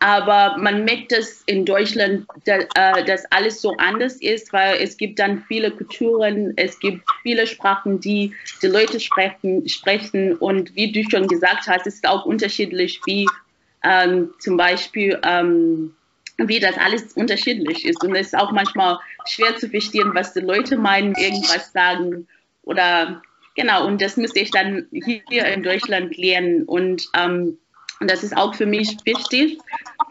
Aber 0.00 0.56
man 0.58 0.84
merkt, 0.84 1.10
dass 1.10 1.42
in 1.46 1.64
Deutschland 1.64 2.26
dass, 2.44 2.64
äh, 2.76 3.04
das 3.04 3.24
alles 3.32 3.60
so 3.60 3.76
anders 3.78 4.16
ist, 4.16 4.52
weil 4.52 4.76
es 4.80 4.96
gibt 4.96 5.18
dann 5.18 5.42
viele 5.48 5.72
Kulturen, 5.72 6.52
es 6.56 6.78
gibt 6.78 7.02
viele 7.22 7.48
Sprachen, 7.48 7.98
die 7.98 8.32
die 8.62 8.68
Leute 8.68 9.00
sprechen, 9.00 9.68
sprechen. 9.68 10.36
Und 10.36 10.74
wie 10.76 10.92
du 10.92 11.02
schon 11.10 11.26
gesagt 11.26 11.66
hast, 11.66 11.86
ist 11.86 12.04
es 12.04 12.10
auch 12.10 12.26
unterschiedlich, 12.26 13.00
wie 13.06 13.26
ähm, 13.82 14.32
zum 14.38 14.56
Beispiel, 14.56 15.18
ähm, 15.24 15.94
wie 16.36 16.60
das 16.60 16.76
alles 16.78 17.14
unterschiedlich 17.14 17.84
ist. 17.84 18.02
Und 18.04 18.14
es 18.14 18.28
ist 18.28 18.38
auch 18.38 18.52
manchmal 18.52 18.98
schwer 19.26 19.56
zu 19.56 19.68
verstehen, 19.68 20.10
was 20.14 20.32
die 20.32 20.40
Leute 20.40 20.76
meinen, 20.76 21.16
irgendwas 21.16 21.72
sagen. 21.72 22.28
Oder 22.62 23.20
genau, 23.56 23.84
und 23.84 24.00
das 24.00 24.16
müsste 24.16 24.38
ich 24.38 24.52
dann 24.52 24.86
hier 24.92 25.44
in 25.46 25.64
Deutschland 25.64 26.16
lernen. 26.16 26.62
Und 26.64 27.08
ähm, 27.16 27.58
und 28.00 28.10
das 28.10 28.22
ist 28.22 28.36
auch 28.36 28.54
für 28.54 28.66
mich 28.66 28.96
wichtig, 29.04 29.58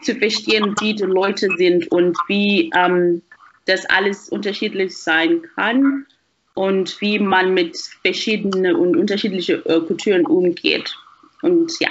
zu 0.02 0.14
verstehen, 0.14 0.74
wie 0.80 0.94
die 0.94 1.04
Leute 1.04 1.48
sind 1.56 1.90
und 1.90 2.16
wie 2.28 2.70
ähm, 2.74 3.22
das 3.66 3.84
alles 3.86 4.28
unterschiedlich 4.28 4.96
sein 4.96 5.42
kann 5.54 6.06
und 6.54 7.00
wie 7.00 7.18
man 7.18 7.54
mit 7.54 7.76
verschiedenen 8.02 8.76
und 8.76 8.96
unterschiedlichen 8.96 9.64
äh, 9.66 9.80
Kulturen 9.80 10.26
umgeht. 10.26 10.94
Und 11.42 11.72
ja, 11.80 11.90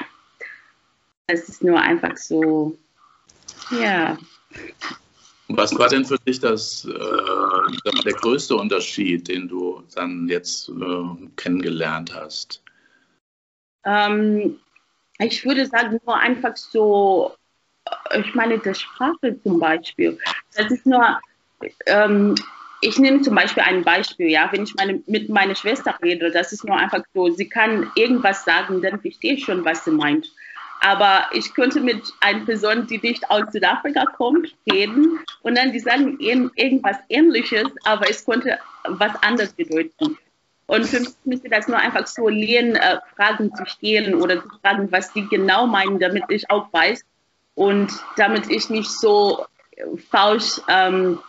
das 1.28 1.48
ist 1.50 1.64
nur 1.64 1.80
einfach 1.80 2.18
so, 2.18 2.78
ja. 3.72 4.18
Was 5.50 5.78
war 5.78 5.88
denn 5.88 6.06
für 6.06 6.18
dich 6.20 6.40
das, 6.40 6.86
äh, 6.86 8.02
der 8.04 8.14
größte 8.14 8.56
Unterschied, 8.56 9.28
den 9.30 9.48
du 9.48 9.84
dann 9.96 10.28
jetzt 10.28 10.70
äh, 10.70 11.28
kennengelernt 11.38 12.14
hast? 12.14 12.62
Ähm, 13.86 14.58
ich 15.20 15.46
würde 15.46 15.66
sagen, 15.66 16.00
nur 16.06 16.18
einfach 16.18 16.56
so, 16.56 17.36
ich 18.16 18.36
meine, 18.36 18.60
die 18.60 18.74
Sprache 18.76 19.42
zum 19.44 19.60
Beispiel. 19.60 20.18
Das 20.56 20.72
ist 20.72 20.86
nur, 20.86 21.20
ähm, 21.86 22.36
ich 22.82 23.00
nehme 23.00 23.22
zum 23.22 23.36
Beispiel 23.36 23.64
ein 23.64 23.84
Beispiel, 23.84 24.30
ja, 24.30 24.48
wenn 24.52 24.64
ich 24.64 24.76
meine, 24.76 25.02
mit 25.08 25.30
meiner 25.30 25.56
Schwester 25.56 25.98
rede, 26.04 26.32
das 26.32 26.54
ist 26.54 26.64
nur 26.64 26.78
einfach 26.78 27.04
so, 27.14 27.30
sie 27.30 27.50
kann 27.50 27.92
irgendwas 27.96 28.46
sagen, 28.46 28.82
dann 28.82 29.02
verstehe 29.02 29.34
ich 29.34 29.46
schon, 29.46 29.66
was 29.66 29.84
sie 29.84 29.92
meint. 29.92 30.32
Aber 30.82 31.28
ich 31.34 31.56
könnte 31.56 31.82
mit 31.82 32.04
einer 32.20 32.46
Person, 32.46 32.86
die 32.86 33.00
nicht 33.00 33.30
aus 33.32 33.52
Südafrika 33.52 34.06
kommt, 34.06 34.54
reden 34.72 35.20
und 35.42 35.58
dann 35.58 35.72
die 35.72 35.80
sagen 35.80 36.20
irgendwas 36.20 36.98
Ähnliches, 37.10 37.68
aber 37.84 38.08
es 38.10 38.24
konnte 38.24 38.60
was 38.84 39.12
anderes 39.24 39.54
bedeuten. 39.54 40.18
Und 40.68 40.86
für 40.86 41.00
mich 41.00 41.10
müsste 41.24 41.50
das 41.50 41.68
nur 41.68 41.78
einfach 41.78 42.06
so 42.08 42.28
lernen, 42.28 42.76
äh, 42.76 43.00
Fragen 43.16 43.54
zu 43.56 43.66
stellen 43.66 44.16
oder 44.16 44.42
zu 44.42 44.50
fragen, 44.62 44.92
was 44.92 45.12
die 45.14 45.28
genau 45.28 45.66
meinen, 45.66 46.00
damit 46.00 46.26
ich 46.30 46.50
auch 46.50 46.72
weiß 46.72 47.04
und 47.56 47.90
damit 48.18 48.50
ich 48.50 48.70
nicht 48.70 48.92
so 48.92 49.46
falsch 50.10 50.62
ähm, 50.68 51.20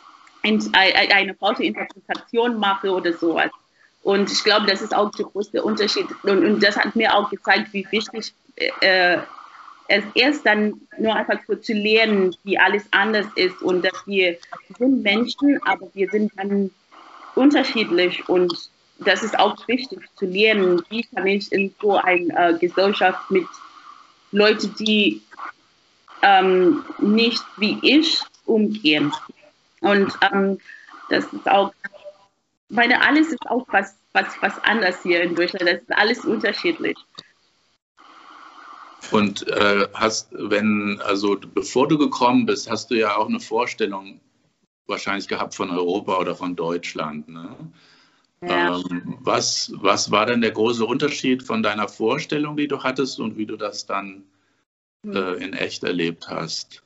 eine 0.43 1.35
falsche 1.35 1.65
Interpretation 1.65 2.59
mache 2.59 2.91
oder 2.91 3.13
sowas. 3.13 3.51
Und 4.03 4.31
ich 4.31 4.43
glaube, 4.43 4.67
das 4.67 4.83
ist 4.83 4.95
auch 4.95 5.11
der 5.13 5.27
größte 5.27 5.63
Unterschied. 5.63 6.07
Und, 6.23 6.45
und 6.45 6.63
das 6.63 6.77
hat 6.77 6.97
mir 6.97 7.15
auch 7.15 7.31
gezeigt, 7.31 7.73
wie 7.73 7.87
wichtig 7.91 8.33
äh, 8.81 9.19
es 9.89 10.05
ist, 10.15 10.45
dann 10.45 10.81
nur 10.99 11.15
einfach 11.15 11.39
so 11.47 11.55
zu 11.57 11.73
lernen, 11.73 12.35
wie 12.45 12.59
alles 12.59 12.85
anders 12.91 13.27
ist 13.37 13.61
und 13.63 13.85
dass 13.85 14.07
wir 14.07 14.37
sind 14.79 15.03
Menschen, 15.03 15.61
aber 15.65 15.89
wir 15.95 16.09
sind 16.11 16.33
dann 16.37 16.71
unterschiedlich 17.35 18.29
und 18.29 18.71
das 18.99 19.23
ist 19.23 19.39
auch 19.39 19.57
wichtig 19.69 20.01
zu 20.17 20.27
lernen, 20.27 20.83
wie 20.91 21.05
kann 21.05 21.27
ich 21.27 21.51
in 21.53 21.75
so 21.81 21.97
einer 21.97 22.51
äh, 22.51 22.59
Gesellschaft 22.59 23.31
mit 23.31 23.47
Leuten, 24.33 24.75
die 24.79 25.23
ähm, 26.23 26.85
nicht 26.99 27.43
wie 27.57 27.79
ich 27.83 28.21
umgehen. 28.45 29.13
Und 29.81 30.13
ähm, 30.33 30.59
das 31.09 31.25
ist 31.33 31.49
auch, 31.49 31.73
meine, 32.69 33.01
alles 33.07 33.29
ist 33.29 33.47
auch 33.49 33.67
was, 33.69 33.95
was, 34.13 34.27
was 34.41 34.53
anders 34.65 35.03
hier 35.03 35.23
in 35.23 35.35
Deutschland. 35.35 35.69
Das 35.69 35.81
ist 35.83 35.93
alles 35.93 36.25
unterschiedlich. 36.25 36.97
Und 39.13 39.47
äh, 39.49 39.87
hast, 39.95 40.29
wenn, 40.33 41.01
also 41.05 41.39
bevor 41.55 41.89
du 41.89 41.97
gekommen 41.97 42.47
bist, 42.47 42.69
hast 42.69 42.91
du 42.91 42.95
ja 42.95 43.17
auch 43.17 43.29
eine 43.29 43.41
Vorstellung 43.41 44.21
wahrscheinlich 44.87 45.29
gehabt 45.29 45.55
von 45.55 45.71
Europa 45.71 46.19
oder 46.19 46.35
von 46.35 46.57
Deutschland. 46.57 47.29
Ne? 47.29 47.57
Ähm, 48.41 49.19
was, 49.21 49.73
was 49.75 50.11
war 50.11 50.27
denn 50.27 50.41
der 50.41 50.53
große 50.53 50.85
Unterschied 50.85 51.43
von 51.43 51.63
deiner 51.63 51.89
Vorstellung, 51.89 52.57
die 52.57 52.69
du 52.69 52.83
hattest 52.83 53.19
und 53.19 53.37
wie 53.37 53.47
du 53.47 53.57
das 53.57 53.87
dann 53.87 54.25
hm. 55.05 55.17
äh, 55.17 55.33
in 55.45 55.53
echt 55.55 55.83
erlebt 55.85 56.29
hast? 56.29 56.83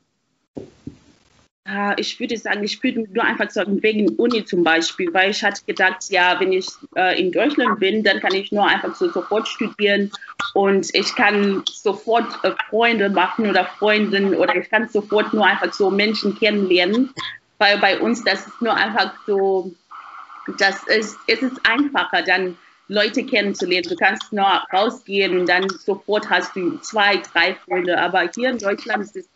Ich 1.97 2.19
würde 2.19 2.37
sagen, 2.37 2.65
ich 2.65 2.83
würde 2.83 3.07
nur 3.13 3.23
einfach 3.23 3.49
sagen, 3.49 3.81
wegen 3.85 4.09
Uni 4.17 4.45
zum 4.45 4.65
Beispiel, 4.65 5.15
weil 5.15 5.31
ich 5.31 5.45
hatte 5.45 5.63
gedacht, 5.65 6.11
ja, 6.11 6.39
wenn 6.41 6.53
ich 6.53 6.67
äh, 6.97 7.21
in 7.21 7.31
Deutschland 7.31 7.79
bin, 7.79 8.03
dann 8.03 8.19
kann 8.19 8.35
ich 8.35 8.51
nur 8.51 8.67
einfach 8.67 8.97
so 8.97 9.09
sofort 9.09 9.47
studieren 9.47 10.11
und 10.55 10.93
ich 10.93 11.15
kann 11.15 11.63
sofort 11.71 12.27
äh, 12.43 12.51
Freunde 12.69 13.09
machen 13.11 13.49
oder 13.49 13.65
Freundinnen 13.79 14.35
oder 14.35 14.57
ich 14.57 14.69
kann 14.71 14.89
sofort 14.89 15.33
nur 15.33 15.47
einfach 15.47 15.73
so 15.73 15.89
Menschen 15.89 16.37
kennenlernen, 16.37 17.11
weil 17.59 17.79
bei 17.79 18.01
uns 18.01 18.25
das 18.25 18.45
ist 18.45 18.61
nur 18.61 18.75
einfach 18.75 19.15
so 19.25 19.73
das 20.61 20.83
ist, 20.85 21.17
es 21.27 21.43
ist 21.43 21.61
einfacher, 21.65 22.23
dann 22.23 22.57
Leute 22.89 23.25
kennenzulernen. 23.25 23.89
Du 23.89 23.97
kannst 23.97 24.33
nur 24.33 24.45
rausgehen 24.73 25.39
und 25.39 25.49
dann 25.49 25.69
sofort 25.69 26.29
hast 26.29 26.55
du 26.55 26.79
zwei, 26.79 27.17
drei 27.33 27.55
Freunde. 27.55 27.99
Aber 27.99 28.29
hier 28.35 28.51
in 28.51 28.59
Deutschland 28.59 29.03
ist 29.03 29.17
es 29.17 29.29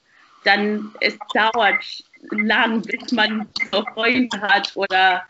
dann, 0.45 0.93
es 1.01 1.17
dauert 1.33 1.83
lang, 2.31 2.83
bis 2.83 3.13
man 3.13 3.49
Freunde 3.95 4.41
hat 4.41 4.73
oder 4.75 5.23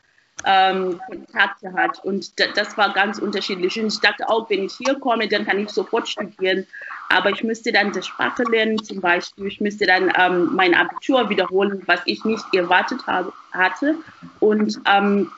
ähm, 0.45 1.01
Kontakte 1.09 1.73
hat. 1.73 2.05
Und 2.05 2.33
das 2.39 2.77
war 2.77 2.93
ganz 2.93 3.19
unterschiedlich. 3.19 3.81
Und 3.81 3.87
ich 3.87 4.01
dachte 4.01 4.29
auch, 4.29 4.51
wenn 4.51 4.65
ich 4.65 4.75
hier 4.75 4.95
komme, 4.97 5.29
dann 5.29 5.47
kann 5.47 5.59
ich 5.59 5.71
sofort 5.71 6.09
studieren. 6.09 6.67
Aber 7.09 7.31
ich 7.31 7.43
müsste 7.43 7.73
dann 7.73 7.93
die 7.93 8.03
Sprache 8.03 8.43
lernen, 8.51 8.83
zum 8.83 9.01
Beispiel. 9.01 9.47
Ich 9.47 9.61
müsste 9.61 9.87
dann 9.87 10.13
ähm, 10.19 10.55
mein 10.55 10.75
Abitur 10.75 11.29
wiederholen, 11.29 11.83
was 11.87 12.01
ich 12.05 12.25
nicht 12.25 12.45
erwartet 12.55 13.07
habe, 13.07 13.33
hatte. 13.53 13.97
Und 14.41 14.79
ähm, 14.87 15.31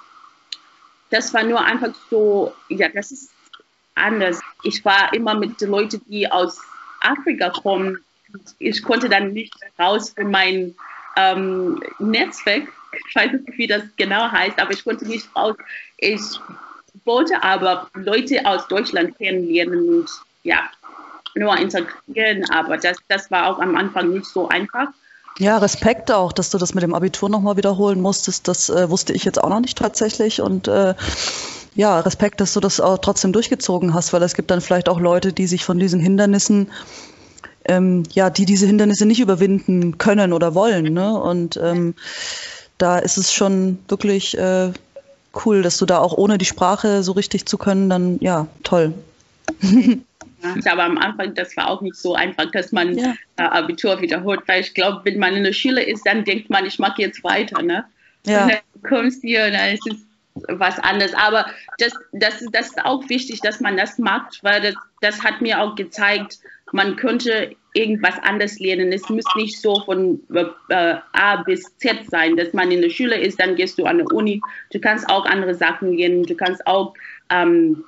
das 1.10 1.32
war 1.34 1.42
nur 1.42 1.64
einfach 1.64 1.94
so, 2.10 2.54
ja, 2.68 2.88
das 2.88 3.10
ist 3.12 3.30
anders. 3.94 4.40
Ich 4.62 4.84
war 4.84 5.12
immer 5.12 5.34
mit 5.34 5.60
den 5.60 5.70
Leuten, 5.70 6.00
die 6.06 6.30
aus 6.30 6.60
Afrika 7.00 7.50
kommen. 7.50 7.98
Ich 8.58 8.82
konnte 8.82 9.08
dann 9.08 9.32
nicht 9.32 9.54
raus 9.78 10.10
von 10.10 10.30
meinem 10.30 10.74
ähm, 11.16 11.82
Netzwerk. 11.98 12.68
Ich 13.08 13.14
weiß 13.14 13.32
nicht, 13.32 13.58
wie 13.58 13.66
das 13.66 13.82
genau 13.96 14.30
heißt, 14.30 14.58
aber 14.58 14.72
ich 14.72 14.84
konnte 14.84 15.06
nicht 15.06 15.28
raus. 15.34 15.56
Ich 15.98 16.20
wollte 17.04 17.42
aber 17.42 17.88
Leute 17.94 18.44
aus 18.44 18.66
Deutschland 18.68 19.16
kennenlernen 19.18 19.88
und 19.88 20.10
ja, 20.42 20.70
nur 21.34 21.56
integrieren, 21.56 22.44
aber 22.50 22.76
das, 22.76 22.96
das 23.08 23.30
war 23.30 23.46
auch 23.46 23.58
am 23.60 23.76
Anfang 23.76 24.10
nicht 24.10 24.26
so 24.26 24.48
einfach. 24.48 24.88
Ja, 25.38 25.58
Respekt 25.58 26.10
auch, 26.10 26.32
dass 26.32 26.50
du 26.50 26.58
das 26.58 26.74
mit 26.74 26.82
dem 26.82 26.94
Abitur 26.94 27.28
nochmal 27.28 27.56
wiederholen 27.56 28.00
musstest. 28.00 28.48
Das 28.48 28.70
äh, 28.70 28.90
wusste 28.90 29.12
ich 29.12 29.24
jetzt 29.24 29.42
auch 29.42 29.48
noch 29.48 29.60
nicht 29.60 29.78
tatsächlich. 29.78 30.40
Und 30.40 30.66
äh, 30.66 30.94
ja, 31.76 32.00
Respekt, 32.00 32.40
dass 32.40 32.54
du 32.54 32.60
das 32.60 32.80
auch 32.80 32.98
trotzdem 32.98 33.32
durchgezogen 33.32 33.94
hast, 33.94 34.12
weil 34.12 34.22
es 34.24 34.34
gibt 34.34 34.50
dann 34.50 34.60
vielleicht 34.60 34.88
auch 34.88 34.98
Leute, 34.98 35.32
die 35.32 35.46
sich 35.46 35.64
von 35.64 35.78
diesen 35.78 36.00
Hindernissen, 36.00 36.72
ähm, 37.66 38.02
ja, 38.10 38.30
die 38.30 38.46
diese 38.46 38.66
Hindernisse 38.66 39.06
nicht 39.06 39.20
überwinden 39.20 39.96
können 39.96 40.32
oder 40.32 40.56
wollen. 40.56 40.92
Ne? 40.92 41.16
Und 41.16 41.56
ähm, 41.62 41.94
da 42.78 42.98
ist 42.98 43.16
es 43.16 43.32
schon 43.32 43.78
wirklich 43.86 44.36
äh, 44.36 44.72
cool, 45.44 45.62
dass 45.62 45.78
du 45.78 45.86
da 45.86 45.98
auch 45.98 46.18
ohne 46.18 46.38
die 46.38 46.46
Sprache 46.46 47.04
so 47.04 47.12
richtig 47.12 47.46
zu 47.46 47.58
können, 47.58 47.88
dann 47.88 48.18
ja, 48.20 48.48
toll. 48.64 48.92
Aber 50.66 50.84
am 50.84 50.98
Anfang, 50.98 51.34
das 51.34 51.56
war 51.56 51.68
auch 51.68 51.80
nicht 51.80 51.96
so 51.96 52.14
einfach, 52.14 52.50
dass 52.50 52.72
man 52.72 52.96
ja. 52.96 53.14
äh, 53.36 53.42
Abitur 53.42 54.00
wiederholt, 54.00 54.40
weil 54.46 54.60
ich 54.60 54.74
glaube, 54.74 55.00
wenn 55.04 55.18
man 55.18 55.36
in 55.36 55.44
der 55.44 55.52
Schule 55.52 55.82
ist, 55.82 56.06
dann 56.06 56.24
denkt 56.24 56.50
man, 56.50 56.66
ich 56.66 56.78
mache 56.78 57.02
jetzt 57.02 57.22
weiter. 57.24 57.62
Ne? 57.62 57.84
Ja. 58.26 58.44
Und 58.44 58.52
dann 58.52 58.82
kommst 58.88 59.22
du 59.22 59.28
hier 59.28 59.46
und 59.46 59.52
dann 59.52 59.74
ist 59.74 59.86
es 59.86 59.96
was 60.48 60.78
anderes. 60.78 61.14
Aber 61.14 61.46
das, 61.78 61.92
das, 62.12 62.44
das 62.52 62.68
ist 62.68 62.84
auch 62.84 63.08
wichtig, 63.08 63.40
dass 63.40 63.60
man 63.60 63.76
das 63.76 63.98
macht, 63.98 64.42
weil 64.42 64.60
das, 64.60 64.74
das 65.00 65.22
hat 65.22 65.40
mir 65.40 65.60
auch 65.60 65.74
gezeigt, 65.74 66.38
man 66.72 66.96
könnte 66.96 67.56
irgendwas 67.74 68.18
anderes 68.22 68.58
lernen. 68.58 68.92
Es 68.92 69.08
muss 69.08 69.24
nicht 69.36 69.60
so 69.60 69.80
von 69.84 70.20
äh, 70.68 70.94
A 71.12 71.36
bis 71.42 71.64
Z 71.78 72.10
sein, 72.10 72.36
dass 72.36 72.52
man 72.52 72.70
in 72.70 72.82
der 72.82 72.90
Schule 72.90 73.18
ist, 73.18 73.40
dann 73.40 73.56
gehst 73.56 73.78
du 73.78 73.84
an 73.84 73.98
der 73.98 74.06
Uni. 74.12 74.40
Du 74.72 74.80
kannst 74.80 75.08
auch 75.08 75.24
andere 75.24 75.54
Sachen 75.54 75.96
lernen. 75.96 76.24
Du 76.24 76.34
kannst 76.34 76.66
auch 76.66 76.94
ähm, 77.30 77.84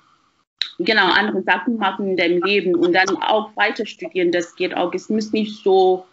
genau 0.78 1.10
andere 1.10 1.42
Sachen 1.42 1.76
machen 1.76 2.10
in 2.10 2.16
deinem 2.16 2.42
Leben 2.42 2.74
und 2.74 2.92
dann 2.92 3.08
auch 3.16 3.54
weiter 3.56 3.86
studieren. 3.86 4.32
Das 4.32 4.54
geht 4.56 4.76
auch. 4.76 4.92
Es 4.94 5.08
muss 5.08 5.32
nicht 5.32 5.62
so 5.62 6.06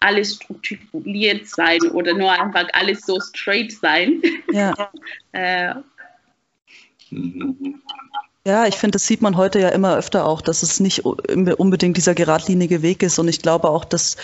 alles 0.00 0.34
strukturiert 0.34 1.46
sein 1.46 1.80
oder 1.92 2.14
nur 2.14 2.30
einfach 2.30 2.66
alles 2.72 3.00
so 3.02 3.18
straight 3.20 3.72
sein. 3.72 4.22
Ja. 4.52 4.74
äh, 5.32 5.74
ja, 8.46 8.66
ich 8.66 8.76
finde, 8.76 8.92
das 8.92 9.06
sieht 9.06 9.22
man 9.22 9.36
heute 9.36 9.58
ja 9.58 9.70
immer 9.70 9.96
öfter 9.96 10.26
auch, 10.26 10.40
dass 10.40 10.62
es 10.62 10.80
nicht 10.80 11.04
unbedingt 11.04 11.96
dieser 11.96 12.14
geradlinige 12.14 12.82
Weg 12.82 13.02
ist. 13.02 13.18
Und 13.18 13.28
ich 13.28 13.42
glaube 13.42 13.68
auch, 13.68 13.84
dass 13.84 14.16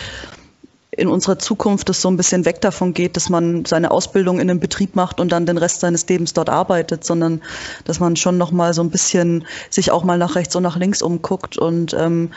in 0.97 1.07
unserer 1.07 1.39
Zukunft 1.39 1.89
es 1.89 2.01
so 2.01 2.09
ein 2.09 2.17
bisschen 2.17 2.45
weg 2.45 2.61
davon 2.61 2.93
geht, 2.93 3.15
dass 3.15 3.29
man 3.29 3.65
seine 3.65 3.91
Ausbildung 3.91 4.39
in 4.39 4.49
einem 4.49 4.59
Betrieb 4.59 4.95
macht 4.95 5.19
und 5.19 5.31
dann 5.31 5.45
den 5.45 5.57
Rest 5.57 5.79
seines 5.79 6.07
Lebens 6.07 6.33
dort 6.33 6.49
arbeitet, 6.49 7.03
sondern 7.03 7.41
dass 7.85 7.99
man 7.99 8.15
schon 8.15 8.37
noch 8.37 8.51
mal 8.51 8.73
so 8.73 8.81
ein 8.81 8.89
bisschen 8.89 9.45
sich 9.69 9.91
auch 9.91 10.03
mal 10.03 10.17
nach 10.17 10.35
rechts 10.35 10.55
und 10.55 10.63
nach 10.63 10.77
links 10.77 11.01
umguckt 11.01 11.57
und 11.57 11.93
ähm, 11.93 12.31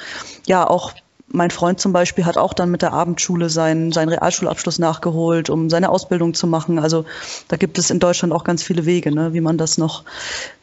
ja 0.46 0.68
auch 0.68 0.92
mein 1.28 1.50
Freund 1.50 1.80
zum 1.80 1.92
Beispiel 1.92 2.24
hat 2.24 2.36
auch 2.36 2.54
dann 2.54 2.70
mit 2.70 2.82
der 2.82 2.92
Abendschule 2.92 3.50
seinen, 3.50 3.90
seinen 3.90 4.10
Realschulabschluss 4.10 4.78
nachgeholt, 4.78 5.50
um 5.50 5.68
seine 5.68 5.90
Ausbildung 5.90 6.34
zu 6.34 6.46
machen. 6.46 6.78
Also 6.78 7.04
da 7.48 7.56
gibt 7.56 7.78
es 7.78 7.90
in 7.90 7.98
Deutschland 7.98 8.32
auch 8.32 8.44
ganz 8.44 8.62
viele 8.62 8.86
Wege, 8.86 9.12
ne, 9.12 9.32
wie 9.32 9.40
man 9.40 9.58
das 9.58 9.76
noch 9.76 10.04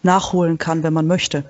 nachholen 0.03 0.57
kann, 0.57 0.83
wenn 0.83 0.93
man 0.93 1.05
möchte. 1.05 1.43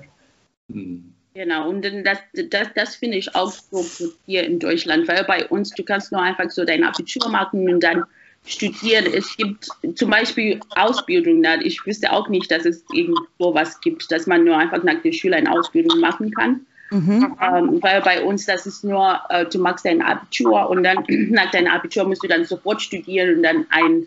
Mhm. 0.66 1.13
Genau, 1.34 1.68
und 1.68 1.82
das, 1.82 2.18
das, 2.32 2.68
das 2.76 2.94
finde 2.94 3.18
ich 3.18 3.34
auch 3.34 3.50
so 3.50 3.82
gut 3.82 4.16
hier 4.24 4.44
in 4.44 4.60
Deutschland, 4.60 5.08
weil 5.08 5.24
bei 5.24 5.46
uns, 5.48 5.70
du 5.70 5.82
kannst 5.82 6.12
nur 6.12 6.22
einfach 6.22 6.48
so 6.48 6.64
dein 6.64 6.84
Abitur 6.84 7.28
machen 7.28 7.68
und 7.68 7.82
dann 7.82 8.04
studieren. 8.46 9.06
Es 9.12 9.36
gibt 9.36 9.68
zum 9.96 10.10
Beispiel 10.10 10.60
Ausbildung. 10.76 11.42
Ich 11.62 11.84
wüsste 11.84 12.12
auch 12.12 12.28
nicht, 12.28 12.50
dass 12.50 12.64
es 12.64 12.84
irgendwo 12.92 13.52
was 13.52 13.80
gibt, 13.80 14.12
dass 14.12 14.26
man 14.26 14.44
nur 14.44 14.56
einfach 14.56 14.82
nach 14.84 15.02
der 15.02 15.12
Schule 15.12 15.36
eine 15.36 15.50
Ausbildung 15.50 15.98
machen 15.98 16.30
kann. 16.30 16.60
Mhm. 16.90 17.36
Ähm, 17.40 17.82
weil 17.82 18.02
bei 18.02 18.22
uns, 18.22 18.46
das 18.46 18.66
ist 18.66 18.84
nur, 18.84 19.18
äh, 19.30 19.46
du 19.46 19.58
machst 19.58 19.84
dein 19.84 20.02
Abitur 20.02 20.68
und 20.70 20.84
dann 20.84 21.04
nach 21.08 21.50
deinem 21.50 21.72
Abitur 21.72 22.04
musst 22.04 22.22
du 22.22 22.28
dann 22.28 22.44
sofort 22.44 22.80
studieren 22.80 23.38
und 23.38 23.42
dann 23.42 23.66
ein, 23.70 24.06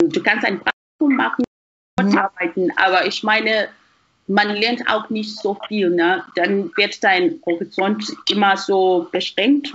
du 0.00 0.22
kannst 0.22 0.44
ein 0.44 0.58
Praktikum 0.58 1.16
machen 1.16 1.44
und 2.00 2.10
mhm. 2.10 2.18
arbeiten. 2.18 2.70
Aber 2.76 3.06
ich 3.06 3.22
meine, 3.22 3.68
man 4.28 4.50
lernt 4.50 4.88
auch 4.88 5.10
nicht 5.10 5.36
so 5.36 5.58
viel. 5.66 5.90
Ne? 5.90 6.22
Dann 6.36 6.70
wird 6.76 7.02
dein 7.02 7.40
Horizont 7.44 8.04
immer 8.30 8.56
so 8.56 9.08
beschränkt, 9.10 9.74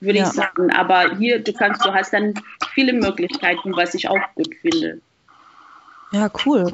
würde 0.00 0.18
ja. 0.18 0.26
ich 0.26 0.32
sagen. 0.32 0.70
Aber 0.72 1.16
hier, 1.16 1.38
du 1.38 1.52
kannst, 1.52 1.84
du 1.84 1.92
hast 1.92 2.12
dann 2.12 2.34
viele 2.74 2.92
Möglichkeiten, 2.92 3.76
was 3.76 3.94
ich 3.94 4.08
auch 4.08 4.20
gut 4.34 4.54
finde. 4.60 5.00
Ja, 6.12 6.30
cool. 6.44 6.72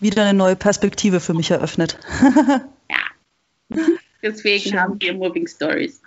Wieder 0.00 0.22
eine 0.22 0.34
neue 0.34 0.56
Perspektive 0.56 1.20
für 1.20 1.34
mich 1.34 1.50
eröffnet. 1.50 1.98
ja. 2.90 3.78
Deswegen 4.22 4.70
Schön. 4.70 4.80
haben 4.80 5.00
wir 5.00 5.14
Moving 5.14 5.46
Stories 5.46 6.00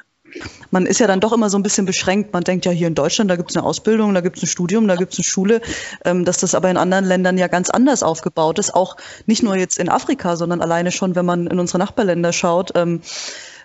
man 0.71 0.85
ist 0.85 0.99
ja 0.99 1.07
dann 1.07 1.19
doch 1.19 1.33
immer 1.33 1.49
so 1.49 1.57
ein 1.57 1.63
bisschen 1.63 1.85
beschränkt. 1.85 2.33
Man 2.33 2.43
denkt 2.43 2.65
ja, 2.65 2.71
hier 2.71 2.87
in 2.87 2.95
Deutschland, 2.95 3.29
da 3.29 3.35
gibt 3.35 3.51
es 3.51 3.57
eine 3.57 3.65
Ausbildung, 3.65 4.13
da 4.13 4.21
gibt 4.21 4.37
es 4.37 4.43
ein 4.43 4.47
Studium, 4.47 4.87
da 4.87 4.95
gibt 4.95 5.13
es 5.13 5.19
eine 5.19 5.25
Schule, 5.25 5.61
ähm, 6.05 6.25
dass 6.25 6.37
das 6.37 6.55
aber 6.55 6.69
in 6.69 6.77
anderen 6.77 7.05
Ländern 7.05 7.37
ja 7.37 7.47
ganz 7.47 7.69
anders 7.69 8.03
aufgebaut 8.03 8.59
ist. 8.59 8.73
Auch 8.73 8.97
nicht 9.25 9.43
nur 9.43 9.55
jetzt 9.55 9.77
in 9.77 9.89
Afrika, 9.89 10.35
sondern 10.35 10.61
alleine 10.61 10.91
schon, 10.91 11.15
wenn 11.15 11.25
man 11.25 11.47
in 11.47 11.59
unsere 11.59 11.79
Nachbarländer 11.79 12.33
schaut. 12.33 12.71
Ähm, 12.75 13.01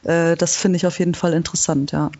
äh, 0.04 0.36
das 0.36 0.56
finde 0.56 0.76
ich 0.76 0.86
auf 0.86 0.98
jeden 0.98 1.14
Fall 1.14 1.32
interessant, 1.32 1.92
ja. 1.92 2.10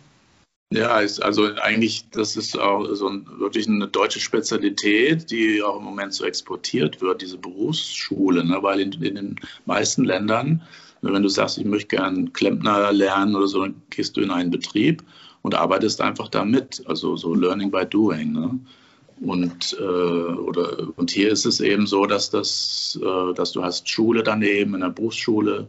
Ja, 0.71 0.89
also 0.89 1.53
eigentlich, 1.61 2.09
das 2.09 2.35
ist 2.35 2.57
auch 2.57 2.85
so 2.95 3.07
ein, 3.07 3.27
wirklich 3.37 3.67
eine 3.67 3.87
deutsche 3.87 4.19
Spezialität, 4.19 5.29
die 5.29 5.61
auch 5.61 5.77
im 5.77 5.83
Moment 5.83 6.13
so 6.13 6.25
exportiert 6.25 7.01
wird, 7.01 7.21
diese 7.21 7.37
Berufsschule, 7.37 8.43
ne? 8.43 8.57
weil 8.61 8.79
in, 8.79 8.91
in 8.93 9.15
den 9.15 9.35
meisten 9.65 10.03
Ländern 10.03 10.63
wenn 11.13 11.23
du 11.23 11.29
sagst, 11.29 11.57
ich 11.57 11.65
möchte 11.65 11.95
gern 11.95 12.33
Klempner 12.33 12.91
lernen 12.91 13.35
oder 13.35 13.47
so, 13.47 13.61
dann 13.61 13.81
gehst 13.89 14.17
du 14.17 14.21
in 14.21 14.31
einen 14.31 14.51
Betrieb 14.51 15.03
und 15.41 15.55
arbeitest 15.55 16.01
einfach 16.01 16.29
da 16.29 16.45
mit. 16.45 16.83
Also 16.87 17.15
so 17.15 17.33
Learning 17.33 17.71
by 17.71 17.85
Doing. 17.85 18.31
Ne? 18.31 18.59
Und, 19.21 19.77
äh, 19.79 19.83
oder, 19.83 20.87
und 20.95 21.11
hier 21.11 21.29
ist 21.31 21.45
es 21.45 21.59
eben 21.59 21.87
so, 21.87 22.05
dass, 22.05 22.29
das, 22.29 22.99
äh, 23.01 23.33
dass 23.33 23.51
du 23.51 23.63
hast 23.63 23.89
Schule 23.89 24.23
daneben 24.23 24.73
in 24.73 24.81
der 24.81 24.89
Berufsschule 24.89 25.67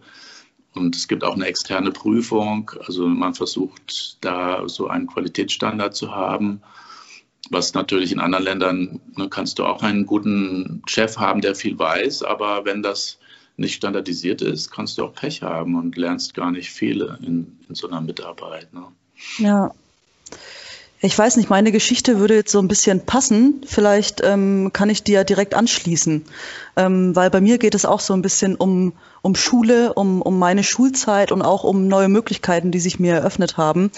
und 0.76 0.94
es 0.94 1.08
gibt 1.08 1.24
auch 1.24 1.34
eine 1.34 1.46
externe 1.46 1.90
Prüfung. 1.90 2.70
Also 2.86 3.06
man 3.06 3.34
versucht 3.34 4.18
da 4.20 4.68
so 4.68 4.88
einen 4.88 5.06
Qualitätsstandard 5.06 5.96
zu 5.96 6.14
haben. 6.14 6.60
Was 7.50 7.74
natürlich 7.74 8.12
in 8.12 8.20
anderen 8.20 8.44
Ländern 8.44 9.00
ne, 9.16 9.28
kannst 9.28 9.58
du 9.58 9.64
auch 9.64 9.82
einen 9.82 10.04
guten 10.04 10.82
Chef 10.86 11.16
haben, 11.16 11.40
der 11.40 11.54
viel 11.54 11.78
weiß, 11.78 12.24
aber 12.24 12.64
wenn 12.64 12.82
das 12.82 13.18
nicht 13.56 13.74
standardisiert 13.74 14.42
ist, 14.42 14.70
kannst 14.70 14.98
du 14.98 15.04
auch 15.04 15.14
Pech 15.14 15.42
haben 15.42 15.76
und 15.76 15.96
lernst 15.96 16.34
gar 16.34 16.50
nicht 16.50 16.70
viele 16.70 17.18
in, 17.22 17.58
in 17.68 17.74
so 17.74 17.88
einer 17.88 18.00
Mitarbeit. 18.00 18.72
Ne? 18.72 18.84
Ja. 19.38 19.72
Ich 21.00 21.16
weiß 21.16 21.36
nicht, 21.36 21.50
meine 21.50 21.72
Geschichte 21.72 22.18
würde 22.18 22.34
jetzt 22.34 22.50
so 22.50 22.58
ein 22.58 22.68
bisschen 22.68 23.04
passen. 23.04 23.62
Vielleicht 23.66 24.22
ähm, 24.24 24.70
kann 24.72 24.88
ich 24.88 25.02
dir 25.02 25.24
direkt 25.24 25.54
anschließen, 25.54 26.24
ähm, 26.76 27.14
weil 27.14 27.30
bei 27.30 27.40
mir 27.40 27.58
geht 27.58 27.74
es 27.74 27.84
auch 27.84 28.00
so 28.00 28.14
ein 28.14 28.22
bisschen 28.22 28.56
um, 28.56 28.94
um 29.20 29.34
Schule, 29.36 29.92
um, 29.92 30.22
um 30.22 30.38
meine 30.38 30.64
Schulzeit 30.64 31.32
und 31.32 31.42
auch 31.42 31.64
um 31.64 31.86
neue 31.86 32.08
Möglichkeiten, 32.08 32.70
die 32.70 32.80
sich 32.80 32.98
mir 32.98 33.14
eröffnet 33.14 33.56
haben, 33.56 33.90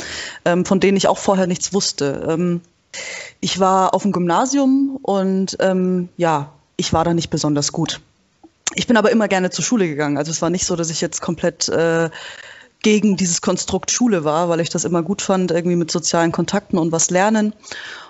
ähm, 0.45 0.65
von 0.65 0.81
denen 0.81 0.97
ich 0.97 1.07
auch 1.07 1.19
vorher 1.19 1.47
nichts 1.47 1.73
wusste. 1.73 2.27
Ähm, 2.29 2.61
ich 3.41 3.61
war 3.61 3.95
auf 3.95 4.03
dem 4.03 4.13
Gymnasium 4.13 4.99
und 5.01 5.57
ähm, 5.61 6.09
ja, 6.17 6.53
ich 6.77 6.93
war 6.93 7.05
da 7.05 7.15
nicht 7.15 7.31
besonders 7.31 7.73
gut. 7.73 8.01
Ich 8.75 8.87
bin 8.87 8.97
aber 8.97 9.11
immer 9.11 9.29
gerne 9.29 9.51
zur 9.51 9.65
Schule 9.65 9.89
gegangen. 9.89 10.19
Also 10.19 10.31
es 10.31 10.43
war 10.43 10.51
nicht 10.51 10.67
so, 10.67 10.77
dass 10.77 10.91
ich 10.91 11.01
jetzt 11.01 11.21
komplett 11.21 11.69
äh, 11.69 12.11
gegen 12.83 13.17
dieses 13.17 13.41
Konstrukt 13.41 13.91
Schule 13.91 14.25
war, 14.25 14.49
weil 14.49 14.61
ich 14.61 14.71
das 14.71 14.85
immer 14.85 15.03
gut 15.03 15.23
fand, 15.23 15.51
irgendwie 15.51 15.77
mit 15.77 15.91
sozialen 15.91 16.33
Kontakten 16.33 16.79
und 16.79 16.93
was 16.93 17.11
lernen. 17.11 17.53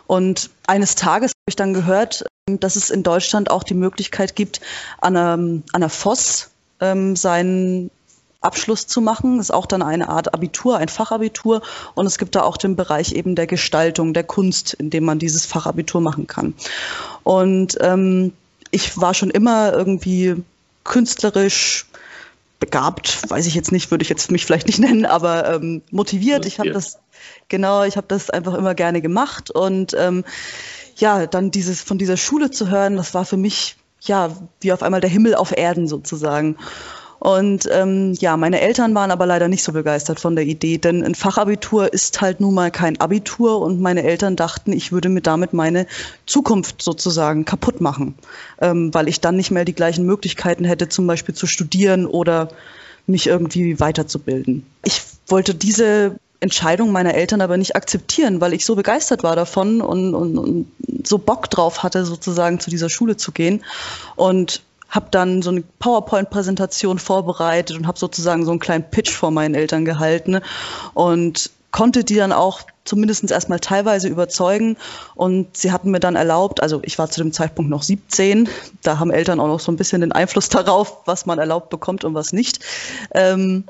Und 0.06 0.50
eines 0.66 0.94
Tages 0.94 1.30
habe 1.30 1.48
ich 1.48 1.56
dann 1.56 1.74
gehört, 1.74 2.24
dass 2.46 2.76
es 2.76 2.90
in 2.90 3.02
Deutschland 3.02 3.50
auch 3.50 3.62
die 3.62 3.74
Möglichkeit 3.74 4.36
gibt, 4.36 4.60
an 5.00 5.16
einer, 5.16 5.62
einer 5.72 5.88
FOS 5.88 6.50
ähm, 6.80 7.16
seinen 7.16 7.90
Abschluss 8.40 8.86
zu 8.86 9.00
machen. 9.00 9.38
Das 9.38 9.46
ist 9.46 9.54
auch 9.54 9.66
dann 9.66 9.82
eine 9.82 10.08
Art 10.08 10.32
Abitur, 10.32 10.78
ein 10.78 10.88
Fachabitur. 10.88 11.62
Und 11.94 12.06
es 12.06 12.18
gibt 12.18 12.36
da 12.36 12.42
auch 12.42 12.56
den 12.56 12.76
Bereich 12.76 13.12
eben 13.12 13.34
der 13.34 13.46
Gestaltung, 13.46 14.14
der 14.14 14.24
Kunst, 14.24 14.74
in 14.74 14.90
dem 14.90 15.04
man 15.04 15.18
dieses 15.18 15.44
Fachabitur 15.44 16.00
machen 16.00 16.26
kann. 16.26 16.54
Und 17.24 17.76
ähm, 17.80 18.32
ich 18.70 18.98
war 19.00 19.14
schon 19.14 19.30
immer 19.30 19.72
irgendwie 19.72 20.36
künstlerisch 20.84 21.86
begabt, 22.60 23.30
weiß 23.30 23.46
ich 23.46 23.54
jetzt 23.54 23.72
nicht, 23.72 23.90
würde 23.90 24.02
ich 24.02 24.08
jetzt 24.08 24.30
mich 24.30 24.44
vielleicht 24.44 24.66
nicht 24.66 24.78
nennen, 24.80 25.06
aber 25.06 25.54
ähm, 25.54 25.82
motiviert. 25.90 26.46
Ich 26.46 26.58
habe 26.58 26.70
das, 26.70 26.98
genau, 27.48 27.84
ich 27.84 27.96
habe 27.96 28.06
das 28.08 28.30
einfach 28.30 28.54
immer 28.54 28.74
gerne 28.74 29.00
gemacht 29.00 29.50
und 29.50 29.94
ähm, 29.98 30.24
ja, 30.96 31.26
dann 31.26 31.50
dieses 31.50 31.80
von 31.80 31.98
dieser 31.98 32.16
Schule 32.16 32.50
zu 32.50 32.68
hören, 32.68 32.96
das 32.96 33.14
war 33.14 33.24
für 33.24 33.36
mich 33.36 33.76
ja 34.00 34.30
wie 34.60 34.72
auf 34.72 34.82
einmal 34.82 35.00
der 35.00 35.10
Himmel 35.10 35.34
auf 35.34 35.56
Erden 35.56 35.86
sozusagen. 35.86 36.56
Und 37.18 37.68
ähm, 37.72 38.14
ja, 38.14 38.36
meine 38.36 38.60
Eltern 38.60 38.94
waren 38.94 39.10
aber 39.10 39.26
leider 39.26 39.48
nicht 39.48 39.64
so 39.64 39.72
begeistert 39.72 40.20
von 40.20 40.36
der 40.36 40.46
Idee, 40.46 40.78
denn 40.78 41.04
ein 41.04 41.14
Fachabitur 41.14 41.92
ist 41.92 42.20
halt 42.20 42.40
nun 42.40 42.54
mal 42.54 42.70
kein 42.70 43.00
Abitur 43.00 43.60
und 43.60 43.80
meine 43.80 44.04
Eltern 44.04 44.36
dachten, 44.36 44.72
ich 44.72 44.92
würde 44.92 45.08
mir 45.08 45.20
damit 45.20 45.52
meine 45.52 45.86
Zukunft 46.26 46.80
sozusagen 46.80 47.44
kaputt 47.44 47.80
machen, 47.80 48.14
ähm, 48.60 48.94
weil 48.94 49.08
ich 49.08 49.20
dann 49.20 49.36
nicht 49.36 49.50
mehr 49.50 49.64
die 49.64 49.74
gleichen 49.74 50.06
Möglichkeiten 50.06 50.64
hätte, 50.64 50.88
zum 50.88 51.06
Beispiel 51.06 51.34
zu 51.34 51.46
studieren 51.46 52.06
oder 52.06 52.50
mich 53.06 53.26
irgendwie 53.26 53.80
weiterzubilden. 53.80 54.64
Ich 54.84 55.02
wollte 55.26 55.54
diese 55.54 56.16
Entscheidung 56.40 56.92
meiner 56.92 57.14
Eltern 57.14 57.40
aber 57.40 57.56
nicht 57.56 57.74
akzeptieren, 57.74 58.40
weil 58.40 58.52
ich 58.52 58.64
so 58.64 58.76
begeistert 58.76 59.24
war 59.24 59.34
davon 59.34 59.80
und, 59.80 60.14
und, 60.14 60.38
und 60.38 60.66
so 61.04 61.18
Bock 61.18 61.50
drauf 61.50 61.82
hatte, 61.82 62.04
sozusagen 62.04 62.60
zu 62.60 62.70
dieser 62.70 62.90
Schule 62.90 63.16
zu 63.16 63.32
gehen. 63.32 63.64
Und 64.14 64.62
habe 64.88 65.06
dann 65.10 65.42
so 65.42 65.50
eine 65.50 65.62
PowerPoint-Präsentation 65.78 66.98
vorbereitet 66.98 67.76
und 67.76 67.86
habe 67.86 67.98
sozusagen 67.98 68.44
so 68.44 68.50
einen 68.50 68.60
kleinen 68.60 68.88
Pitch 68.90 69.10
vor 69.10 69.30
meinen 69.30 69.54
Eltern 69.54 69.84
gehalten 69.84 70.40
und 70.94 71.50
konnte 71.70 72.04
die 72.04 72.14
dann 72.14 72.32
auch 72.32 72.62
zumindest 72.84 73.30
erstmal 73.30 73.60
teilweise 73.60 74.08
überzeugen. 74.08 74.76
Und 75.14 75.56
sie 75.56 75.72
hatten 75.72 75.90
mir 75.90 76.00
dann 76.00 76.16
erlaubt, 76.16 76.62
also 76.62 76.80
ich 76.84 76.98
war 76.98 77.10
zu 77.10 77.20
dem 77.20 77.32
Zeitpunkt 77.32 77.70
noch 77.70 77.82
17, 77.82 78.48
da 78.82 78.98
haben 78.98 79.10
Eltern 79.10 79.40
auch 79.40 79.46
noch 79.46 79.60
so 79.60 79.70
ein 79.70 79.76
bisschen 79.76 80.00
den 80.00 80.12
Einfluss 80.12 80.48
darauf, 80.48 81.06
was 81.06 81.26
man 81.26 81.38
erlaubt 81.38 81.70
bekommt 81.70 82.04
und 82.04 82.14
was 82.14 82.32
nicht. 82.32 82.64
Ähm, 83.12 83.64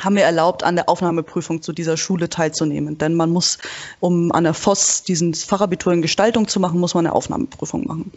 haben 0.00 0.14
mir 0.14 0.22
erlaubt, 0.22 0.62
an 0.62 0.76
der 0.76 0.88
Aufnahmeprüfung 0.88 1.62
zu 1.62 1.72
dieser 1.72 1.96
Schule 1.96 2.28
teilzunehmen. 2.28 2.98
Denn 2.98 3.14
man 3.14 3.30
muss, 3.30 3.58
um 4.00 4.32
an 4.32 4.44
der 4.44 4.54
FOS 4.54 5.02
diesen 5.02 5.34
Fachabitur 5.34 5.92
in 5.92 6.02
Gestaltung 6.02 6.48
zu 6.48 6.60
machen, 6.60 6.80
muss 6.80 6.94
man 6.94 7.06
eine 7.06 7.14
Aufnahmeprüfung 7.14 7.86
machen. 7.86 8.12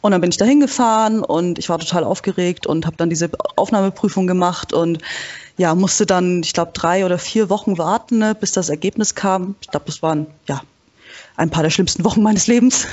Und 0.00 0.10
dann 0.10 0.20
bin 0.20 0.30
ich 0.30 0.36
da 0.36 0.44
hingefahren 0.44 1.22
und 1.22 1.58
ich 1.58 1.68
war 1.68 1.78
total 1.78 2.04
aufgeregt 2.04 2.66
und 2.66 2.86
habe 2.86 2.96
dann 2.96 3.08
diese 3.08 3.30
Aufnahmeprüfung 3.56 4.26
gemacht 4.26 4.72
und 4.72 4.98
ja, 5.58 5.74
musste 5.74 6.06
dann, 6.06 6.42
ich 6.42 6.54
glaube, 6.54 6.72
drei 6.72 7.04
oder 7.04 7.18
vier 7.18 7.50
Wochen 7.50 7.78
warten, 7.78 8.18
ne, 8.18 8.34
bis 8.34 8.52
das 8.52 8.68
Ergebnis 8.68 9.14
kam. 9.14 9.54
Ich 9.60 9.68
glaube, 9.68 9.86
das 9.86 10.02
waren 10.02 10.26
ja 10.48 10.62
ein 11.36 11.50
paar 11.50 11.62
der 11.62 11.70
schlimmsten 11.70 12.04
Wochen 12.04 12.22
meines 12.22 12.46
Lebens. 12.46 12.86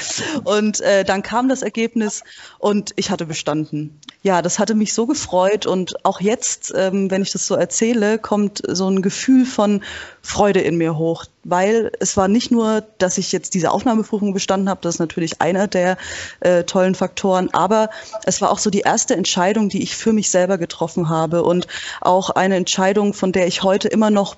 und 0.44 0.80
äh, 0.80 1.04
dann 1.04 1.22
kam 1.22 1.48
das 1.48 1.62
Ergebnis 1.62 2.22
und 2.58 2.92
ich 2.96 3.10
hatte 3.10 3.26
bestanden. 3.26 3.98
Ja, 4.22 4.42
das 4.42 4.58
hatte 4.58 4.74
mich 4.74 4.92
so 4.92 5.06
gefreut 5.06 5.66
und 5.66 6.04
auch 6.04 6.20
jetzt, 6.20 6.72
ähm, 6.76 7.10
wenn 7.10 7.22
ich 7.22 7.30
das 7.30 7.46
so 7.46 7.54
erzähle, 7.54 8.18
kommt 8.18 8.60
so 8.66 8.88
ein 8.88 9.00
Gefühl 9.00 9.46
von 9.46 9.82
Freude 10.20 10.60
in 10.60 10.76
mir 10.76 10.98
hoch, 10.98 11.26
weil 11.44 11.92
es 12.00 12.16
war 12.16 12.26
nicht 12.26 12.50
nur, 12.50 12.82
dass 12.98 13.18
ich 13.18 13.30
jetzt 13.30 13.54
diese 13.54 13.70
Aufnahmeprüfung 13.70 14.34
bestanden 14.34 14.68
habe, 14.68 14.80
das 14.82 14.96
ist 14.96 14.98
natürlich 14.98 15.40
einer 15.40 15.68
der 15.68 15.96
äh, 16.40 16.64
tollen 16.64 16.96
Faktoren, 16.96 17.50
aber 17.52 17.88
es 18.24 18.40
war 18.40 18.50
auch 18.50 18.58
so 18.58 18.68
die 18.68 18.80
erste 18.80 19.14
Entscheidung, 19.14 19.68
die 19.68 19.82
ich 19.82 19.94
für 19.94 20.12
mich 20.12 20.28
selber 20.28 20.58
getroffen 20.58 21.08
habe 21.08 21.44
und 21.44 21.68
auch 22.00 22.30
eine 22.30 22.56
Entscheidung, 22.56 23.14
von 23.14 23.30
der 23.30 23.46
ich 23.46 23.62
heute 23.62 23.86
immer 23.86 24.10
noch 24.10 24.36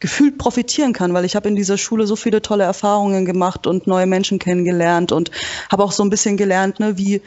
gefühlt 0.00 0.38
profitieren 0.38 0.92
kann, 0.92 1.14
weil 1.14 1.24
ich 1.24 1.36
habe 1.36 1.48
in 1.48 1.56
dieser 1.56 1.78
Schule 1.78 2.06
so 2.06 2.16
viele 2.16 2.42
tolle 2.42 2.64
Erfahrungen 2.64 3.24
gemacht 3.24 3.66
und 3.66 3.86
neue 3.86 4.06
Menschen 4.06 4.38
kennengelernt 4.38 5.12
und 5.12 5.30
habe 5.70 5.84
auch 5.84 5.92
so 5.92 6.02
ein 6.02 6.10
bisschen 6.10 6.36
gelernt, 6.36 6.80
ne, 6.80 6.98
wie 6.98 7.22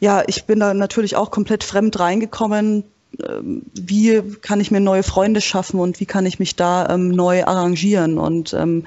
ja, 0.00 0.22
ich 0.26 0.44
bin 0.44 0.60
da 0.60 0.74
natürlich 0.74 1.16
auch 1.16 1.30
komplett 1.30 1.64
fremd 1.64 1.98
reingekommen. 1.98 2.84
Ähm, 3.26 3.62
wie 3.74 4.22
kann 4.42 4.60
ich 4.60 4.70
mir 4.70 4.80
neue 4.80 5.02
Freunde 5.02 5.40
schaffen 5.40 5.80
und 5.80 6.00
wie 6.00 6.06
kann 6.06 6.26
ich 6.26 6.38
mich 6.38 6.56
da 6.56 6.88
ähm, 6.90 7.08
neu 7.08 7.44
arrangieren? 7.44 8.18
Und 8.18 8.52
ähm, 8.54 8.84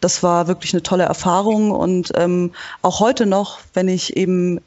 das 0.00 0.22
war 0.22 0.48
wirklich 0.48 0.72
eine 0.72 0.82
tolle 0.82 1.04
Erfahrung. 1.04 1.70
Und 1.70 2.12
ähm, 2.14 2.52
auch 2.82 3.00
heute 3.00 3.26
noch, 3.26 3.58
wenn 3.74 3.88
ich 3.88 4.16
eben 4.16 4.60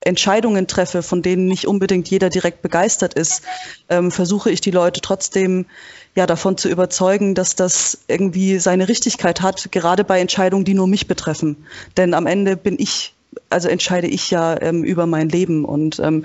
Entscheidungen 0.00 0.66
treffe, 0.66 1.02
von 1.02 1.22
denen 1.22 1.46
nicht 1.46 1.66
unbedingt 1.66 2.08
jeder 2.08 2.30
direkt 2.30 2.62
begeistert 2.62 3.14
ist, 3.14 3.42
ähm, 3.88 4.10
versuche 4.10 4.50
ich 4.50 4.60
die 4.60 4.70
Leute 4.70 5.00
trotzdem 5.00 5.66
ja 6.14 6.26
davon 6.26 6.56
zu 6.56 6.68
überzeugen, 6.68 7.34
dass 7.34 7.54
das 7.54 7.98
irgendwie 8.08 8.58
seine 8.58 8.88
Richtigkeit 8.88 9.42
hat, 9.42 9.70
gerade 9.72 10.04
bei 10.04 10.20
Entscheidungen, 10.20 10.64
die 10.64 10.74
nur 10.74 10.86
mich 10.86 11.06
betreffen. 11.06 11.66
Denn 11.96 12.14
am 12.14 12.26
Ende 12.26 12.56
bin 12.56 12.76
ich, 12.78 13.14
also 13.50 13.68
entscheide 13.68 14.06
ich 14.06 14.30
ja 14.30 14.60
ähm, 14.60 14.84
über 14.84 15.06
mein 15.06 15.28
Leben 15.28 15.64
und 15.64 15.98
ähm, 15.98 16.24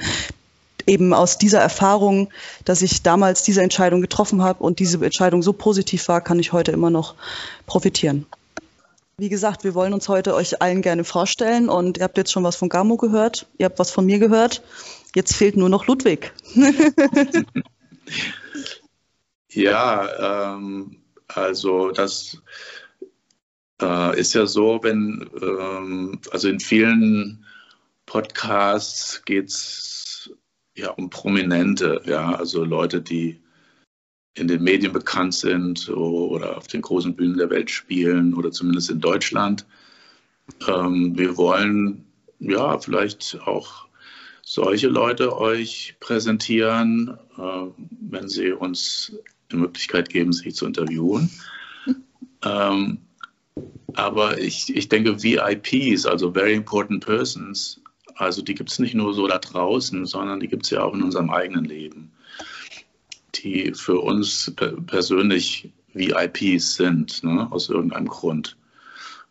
eben 0.87 1.13
aus 1.13 1.37
dieser 1.37 1.59
Erfahrung, 1.59 2.29
dass 2.65 2.81
ich 2.81 3.03
damals 3.03 3.43
diese 3.43 3.61
Entscheidung 3.61 4.01
getroffen 4.01 4.41
habe 4.41 4.63
und 4.63 4.79
diese 4.79 5.03
Entscheidung 5.03 5.43
so 5.43 5.53
positiv 5.53 6.07
war, 6.07 6.21
kann 6.21 6.39
ich 6.39 6.53
heute 6.53 6.71
immer 6.71 6.89
noch 6.89 7.15
profitieren. 7.67 8.25
Wie 9.21 9.29
gesagt, 9.29 9.63
wir 9.63 9.75
wollen 9.75 9.93
uns 9.93 10.09
heute 10.09 10.33
euch 10.33 10.63
allen 10.63 10.81
gerne 10.81 11.03
vorstellen 11.03 11.69
und 11.69 11.99
ihr 11.99 12.05
habt 12.05 12.17
jetzt 12.17 12.31
schon 12.31 12.43
was 12.43 12.55
von 12.55 12.69
Gamo 12.69 12.97
gehört, 12.97 13.45
ihr 13.59 13.65
habt 13.65 13.77
was 13.77 13.91
von 13.91 14.03
mir 14.03 14.17
gehört. 14.17 14.63
Jetzt 15.13 15.35
fehlt 15.35 15.55
nur 15.55 15.69
noch 15.69 15.85
Ludwig. 15.85 16.33
ja, 19.49 20.55
ähm, 20.55 21.03
also 21.27 21.91
das 21.91 22.41
äh, 23.79 24.19
ist 24.19 24.33
ja 24.33 24.47
so, 24.47 24.79
wenn, 24.81 25.29
ähm, 25.39 26.19
also 26.31 26.49
in 26.49 26.59
vielen 26.59 27.45
Podcasts 28.07 29.23
geht 29.23 29.49
es 29.49 30.31
ja 30.75 30.89
um 30.89 31.11
Prominente, 31.11 32.01
ja, 32.05 32.33
also 32.33 32.63
Leute, 32.63 33.03
die 33.03 33.39
in 34.33 34.47
den 34.47 34.63
Medien 34.63 34.93
bekannt 34.93 35.33
sind 35.33 35.89
oder 35.89 36.57
auf 36.57 36.67
den 36.67 36.81
großen 36.81 37.15
Bühnen 37.15 37.37
der 37.37 37.49
Welt 37.49 37.69
spielen 37.69 38.33
oder 38.33 38.51
zumindest 38.51 38.89
in 38.89 39.01
Deutschland. 39.01 39.65
Ähm, 40.67 41.17
wir 41.17 41.37
wollen 41.37 42.05
ja 42.39 42.79
vielleicht 42.79 43.39
auch 43.45 43.87
solche 44.41 44.87
Leute 44.87 45.37
euch 45.37 45.95
präsentieren, 45.99 47.17
äh, 47.37 47.67
wenn 48.09 48.29
sie 48.29 48.51
uns 48.51 49.13
die 49.51 49.57
Möglichkeit 49.57 50.09
geben, 50.09 50.33
sich 50.33 50.55
zu 50.55 50.65
interviewen. 50.65 51.29
Ähm, 52.43 52.97
aber 53.93 54.39
ich, 54.39 54.75
ich 54.75 54.89
denke, 54.89 55.21
VIPs, 55.21 56.07
also 56.07 56.31
Very 56.31 56.55
Important 56.55 57.05
Persons, 57.05 57.79
also 58.15 58.41
die 58.41 58.55
gibt 58.55 58.71
es 58.71 58.79
nicht 58.79 58.95
nur 58.95 59.13
so 59.13 59.27
da 59.27 59.37
draußen, 59.37 60.07
sondern 60.07 60.39
die 60.39 60.47
gibt 60.47 60.63
es 60.63 60.71
ja 60.71 60.81
auch 60.81 60.95
in 60.95 61.03
unserem 61.03 61.29
eigenen 61.29 61.65
Leben 61.65 62.11
die 63.43 63.73
für 63.73 63.99
uns 63.99 64.53
persönlich 64.87 65.69
VIPs 65.93 66.75
sind, 66.75 67.23
ne, 67.23 67.51
aus 67.51 67.69
irgendeinem 67.69 68.07
Grund. 68.07 68.57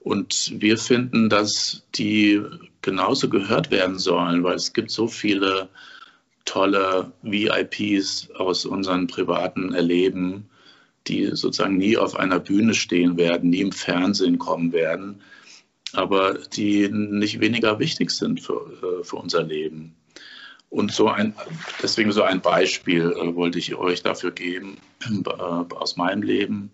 Und 0.01 0.53
wir 0.61 0.79
finden, 0.79 1.29
dass 1.29 1.83
die 1.94 2.42
genauso 2.83 3.29
gehört 3.29 3.70
werden 3.70 3.99
sollen, 3.99 4.42
weil 4.42 4.55
es 4.55 4.73
gibt 4.73 4.90
so 4.90 5.07
viele 5.07 5.68
tolle 6.44 7.12
VIPs 7.23 8.31
aus 8.37 8.64
unseren 8.64 9.07
privaten 9.07 9.75
Erleben, 9.75 10.49
die 11.07 11.27
sozusagen 11.27 11.77
nie 11.77 11.96
auf 11.96 12.16
einer 12.16 12.40
Bühne 12.40 12.75
stehen 12.75 13.16
werden, 13.16 13.51
nie 13.51 13.61
im 13.61 13.73
Fernsehen 13.73 14.38
kommen 14.38 14.73
werden, 14.73 15.20
aber 15.92 16.35
die 16.35 16.88
nicht 16.88 17.40
weniger 17.40 17.79
wichtig 17.79 18.11
sind 18.11 18.40
für, 18.40 19.01
äh, 19.01 19.05
für 19.05 19.16
unser 19.16 19.42
Leben. 19.42 19.94
Und 20.70 20.92
so 20.92 21.09
ein, 21.09 21.35
deswegen 21.83 22.12
so 22.12 22.22
ein 22.22 22.40
Beispiel 22.40 23.12
äh, 23.12 23.35
wollte 23.35 23.59
ich 23.59 23.74
euch 23.74 24.02
dafür 24.02 24.30
geben 24.30 24.78
äh, 25.04 25.74
aus 25.74 25.96
meinem 25.96 26.22
Leben. 26.22 26.70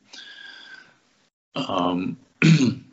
Ähm, 1.55 2.19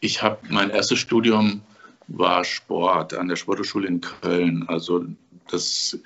ich 0.00 0.22
habe 0.22 0.38
mein 0.50 0.70
erstes 0.70 0.98
Studium 0.98 1.62
war 2.08 2.44
Sport 2.44 3.14
an 3.14 3.28
der 3.28 3.36
Sporthochschule 3.36 3.86
in 3.86 4.00
Köln. 4.00 4.68
Also 4.68 5.06
das 5.48 5.98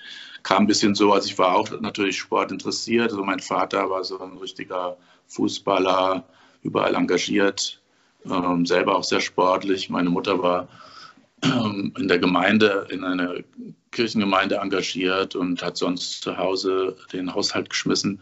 kam 0.43 0.65
ein 0.65 0.67
bisschen 0.67 0.95
so, 0.95 1.15
als 1.15 1.25
ich 1.25 1.39
war 1.39 1.55
auch 1.55 1.71
natürlich 1.81 2.19
Sport 2.19 2.53
interessiert. 2.53 3.11
Also 3.11 3.25
mein 3.25 3.41
Vater 3.41 3.89
war 3.89 4.05
so 4.05 4.21
ein 4.21 4.37
richtiger 4.37 4.99
Fußballer, 5.29 6.25
überall 6.63 6.95
engagiert, 6.95 7.81
ähm, 8.27 8.67
selber 8.67 8.97
auch 8.97 9.05
sehr 9.05 9.21
sportlich. 9.21 9.89
Meine 9.89 10.11
Mutter 10.11 10.43
war 10.43 10.63
ähm, 10.63 10.69
in 11.43 12.09
der 12.09 12.19
Gemeinde, 12.19 12.87
in 12.91 13.05
einer 13.05 13.37
Kirchengemeinde 13.91 14.57
engagiert 14.57 15.37
und 15.37 15.63
hat 15.63 15.77
sonst 15.77 16.23
zu 16.23 16.37
Hause 16.37 16.97
den 17.13 17.35
Haushalt 17.35 17.71
geschmissen. 17.71 18.21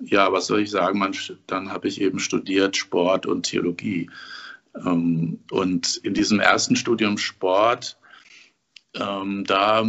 Ja, 0.00 0.32
was 0.32 0.46
soll 0.46 0.60
ich 0.60 0.70
sagen? 0.70 0.98
Man, 0.98 1.16
dann 1.46 1.70
habe 1.70 1.88
ich 1.88 2.00
eben 2.00 2.18
studiert 2.18 2.76
Sport 2.76 3.26
und 3.26 3.44
Theologie. 3.44 4.10
Ähm, 4.74 5.40
und 5.50 5.96
in 5.96 6.14
diesem 6.14 6.40
ersten 6.40 6.76
Studium 6.76 7.18
Sport, 7.18 7.98
ähm, 8.94 9.44
da 9.44 9.84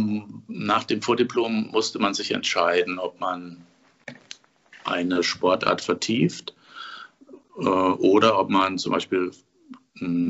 nach 0.48 0.84
dem 0.84 1.02
Vordiplom 1.02 1.70
musste 1.70 1.98
man 1.98 2.14
sich 2.14 2.32
entscheiden, 2.32 2.98
ob 2.98 3.20
man 3.20 3.66
eine 4.84 5.22
Sportart 5.22 5.80
vertieft 5.80 6.54
äh, 7.58 7.62
oder 7.62 8.38
ob 8.38 8.50
man 8.50 8.78
zum 8.78 8.92
Beispiel 8.92 9.30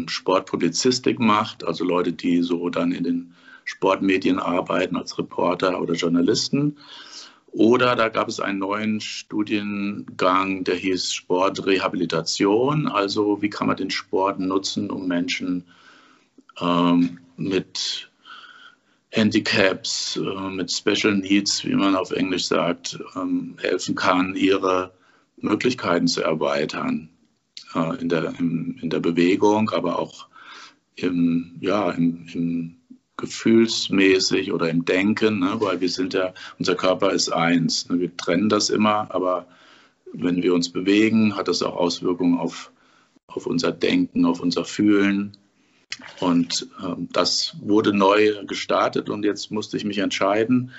Sportpublizistik 0.09 1.19
macht, 1.19 1.65
also 1.65 1.85
Leute, 1.85 2.13
die 2.13 2.43
so 2.43 2.69
dann 2.71 2.93
in 2.93 3.05
den 3.05 3.35
Sportmedien 3.65 4.39
arbeiten 4.39 4.97
als 4.97 5.19
Reporter 5.19 5.81
oder 5.81 5.95
Journalisten. 5.95 6.79
Oder 7.53 7.97
da 7.97 8.09
gab 8.09 8.29
es 8.29 8.41
einen 8.41 8.59
neuen 8.59 9.01
Studiengang, 9.01 10.65
der 10.65 10.77
hieß 10.77 11.13
Sportrehabilitation. 11.13 12.89
Also 12.89 13.43
wie 13.43 13.51
kann 13.51 13.67
man 13.67 13.77
den 13.77 13.91
Sport 13.91 14.39
nutzen, 14.39 14.91
um 14.91 15.07
Menschen 15.07 15.65
ähm, 16.61 17.19
mit 17.37 18.11
Handicaps, 19.11 20.17
äh, 20.17 20.51
mit 20.51 20.71
Special 20.71 21.15
Needs, 21.15 21.65
wie 21.65 21.75
man 21.75 21.97
auf 21.97 22.11
Englisch 22.11 22.47
sagt, 22.47 22.99
ähm, 23.17 23.57
helfen 23.61 23.95
kann, 23.95 24.35
ihre 24.35 24.93
Möglichkeiten 25.37 26.07
zu 26.07 26.23
erweitern 26.23 27.11
äh, 27.75 28.01
in, 28.01 28.09
der, 28.09 28.35
in, 28.39 28.79
in, 28.81 28.91
der 28.91 29.01
Bewegung, 29.01 29.71
aber 29.71 29.99
auch 29.99 30.29
im, 30.97 31.57
ja, 31.61 31.91
im, 31.91 32.27
im 32.33 32.77
gefühlsmäßig 33.17 34.53
oder 34.53 34.71
im 34.71 34.85
Denken, 34.85 35.41
ne? 35.41 35.57
weil 35.59 35.81
wir 35.81 35.89
sind 35.89 36.15
ja, 36.15 36.33
unser 36.59 36.77
Körper 36.77 37.11
ist 37.11 37.29
eins. 37.29 37.89
Ne? 37.89 38.01
Wir 38.01 38.17
trennen 38.17 38.49
das 38.49 38.71
immer, 38.71 39.13
aber 39.15 39.47
wenn 40.13 40.43
wir 40.43 40.55
uns 40.55 40.71
bewegen, 40.71 41.37
hat 41.37 41.49
das 41.49 41.63
auch 41.63 41.77
Auswirkungen 41.77 42.39
auf, 42.39 42.73
auf 43.27 43.47
unser 43.47 43.73
Denken, 43.73 44.25
auf 44.25 44.41
unser 44.41 44.65
Fühlen. 44.65 45.37
Und 46.21 46.69
ähm, 46.83 47.09
das 47.13 47.57
wurde 47.61 47.93
neu 47.93 48.45
gestartet 48.47 49.11
und 49.11 49.25
jetzt 49.25 49.51
musste 49.51 49.77
ich 49.77 49.85
mich 49.85 49.99
entscheiden. 49.99 50.71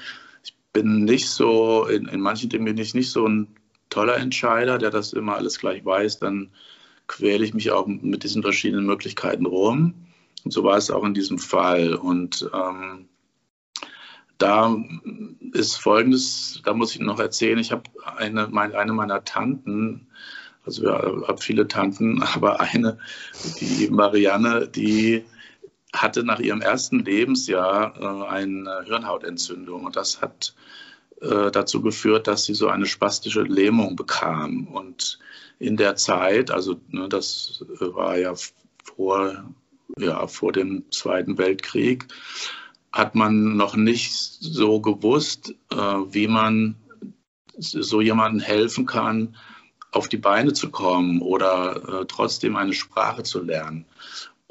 Ich 0.43 0.55
bin 0.71 1.03
nicht 1.03 1.29
so, 1.29 1.85
in, 1.87 2.07
in 2.07 2.21
manchen 2.21 2.49
Dingen 2.49 2.65
bin 2.65 2.77
ich 2.77 2.93
nicht 2.93 3.11
so 3.11 3.27
ein 3.27 3.47
toller 3.89 4.17
Entscheider, 4.17 4.77
der 4.77 4.91
das 4.91 5.13
immer 5.13 5.35
alles 5.35 5.59
gleich 5.59 5.83
weiß. 5.83 6.19
Dann 6.19 6.51
quäle 7.09 7.43
ich 7.43 7.53
mich 7.53 7.71
auch 7.71 7.87
mit 7.87 8.23
diesen 8.23 8.43
verschiedenen 8.43 8.85
Möglichkeiten 8.85 9.45
rum. 9.45 9.93
Und 10.45 10.51
so 10.51 10.63
war 10.63 10.77
es 10.77 10.89
auch 10.89 11.03
in 11.03 11.13
diesem 11.13 11.39
Fall. 11.39 11.95
Und 11.95 12.49
ähm, 12.53 13.09
da 14.37 14.73
ist 15.51 15.75
Folgendes, 15.75 16.61
da 16.63 16.73
muss 16.73 16.93
ich 16.93 17.01
noch 17.01 17.19
erzählen, 17.19 17.59
ich 17.59 17.73
habe 17.73 17.83
eine, 18.15 18.47
meine, 18.47 18.77
eine 18.77 18.93
meiner 18.93 19.25
Tanten, 19.25 20.07
also 20.65 20.83
ich 20.83 21.27
habe 21.27 21.41
viele 21.41 21.67
Tanten, 21.67 22.23
aber 22.35 22.61
eine, 22.61 22.99
die 23.59 23.89
Marianne, 23.89 24.67
die 24.67 25.25
hatte 25.91 26.23
nach 26.23 26.39
ihrem 26.39 26.61
ersten 26.61 26.99
Lebensjahr 26.99 27.95
äh, 27.99 28.29
eine 28.29 28.83
Hirnhautentzündung 28.85 29.85
und 29.85 29.95
das 29.95 30.21
hat 30.21 30.53
äh, 31.21 31.51
dazu 31.51 31.81
geführt, 31.81 32.27
dass 32.27 32.45
sie 32.45 32.53
so 32.53 32.67
eine 32.67 32.85
spastische 32.85 33.43
Lähmung 33.43 33.95
bekam. 33.95 34.67
Und 34.67 35.19
in 35.59 35.77
der 35.77 35.95
Zeit, 35.95 36.51
also 36.51 36.79
ne, 36.89 37.09
das 37.09 37.63
war 37.79 38.17
ja 38.17 38.33
vor 38.95 39.43
ja, 39.97 40.27
vor 40.27 40.51
dem 40.51 40.91
Zweiten 40.91 41.37
Weltkrieg, 41.37 42.07
hat 42.91 43.15
man 43.15 43.57
noch 43.57 43.75
nicht 43.75 44.13
so 44.13 44.81
gewusst, 44.81 45.55
äh, 45.71 45.75
wie 45.75 46.27
man 46.27 46.75
so 47.57 48.01
jemandem 48.01 48.39
helfen 48.39 48.85
kann, 48.85 49.35
auf 49.91 50.07
die 50.07 50.17
Beine 50.17 50.53
zu 50.53 50.69
kommen 50.69 51.21
oder 51.21 52.01
äh, 52.01 52.05
trotzdem 52.07 52.55
eine 52.55 52.73
Sprache 52.73 53.23
zu 53.23 53.41
lernen. 53.41 53.85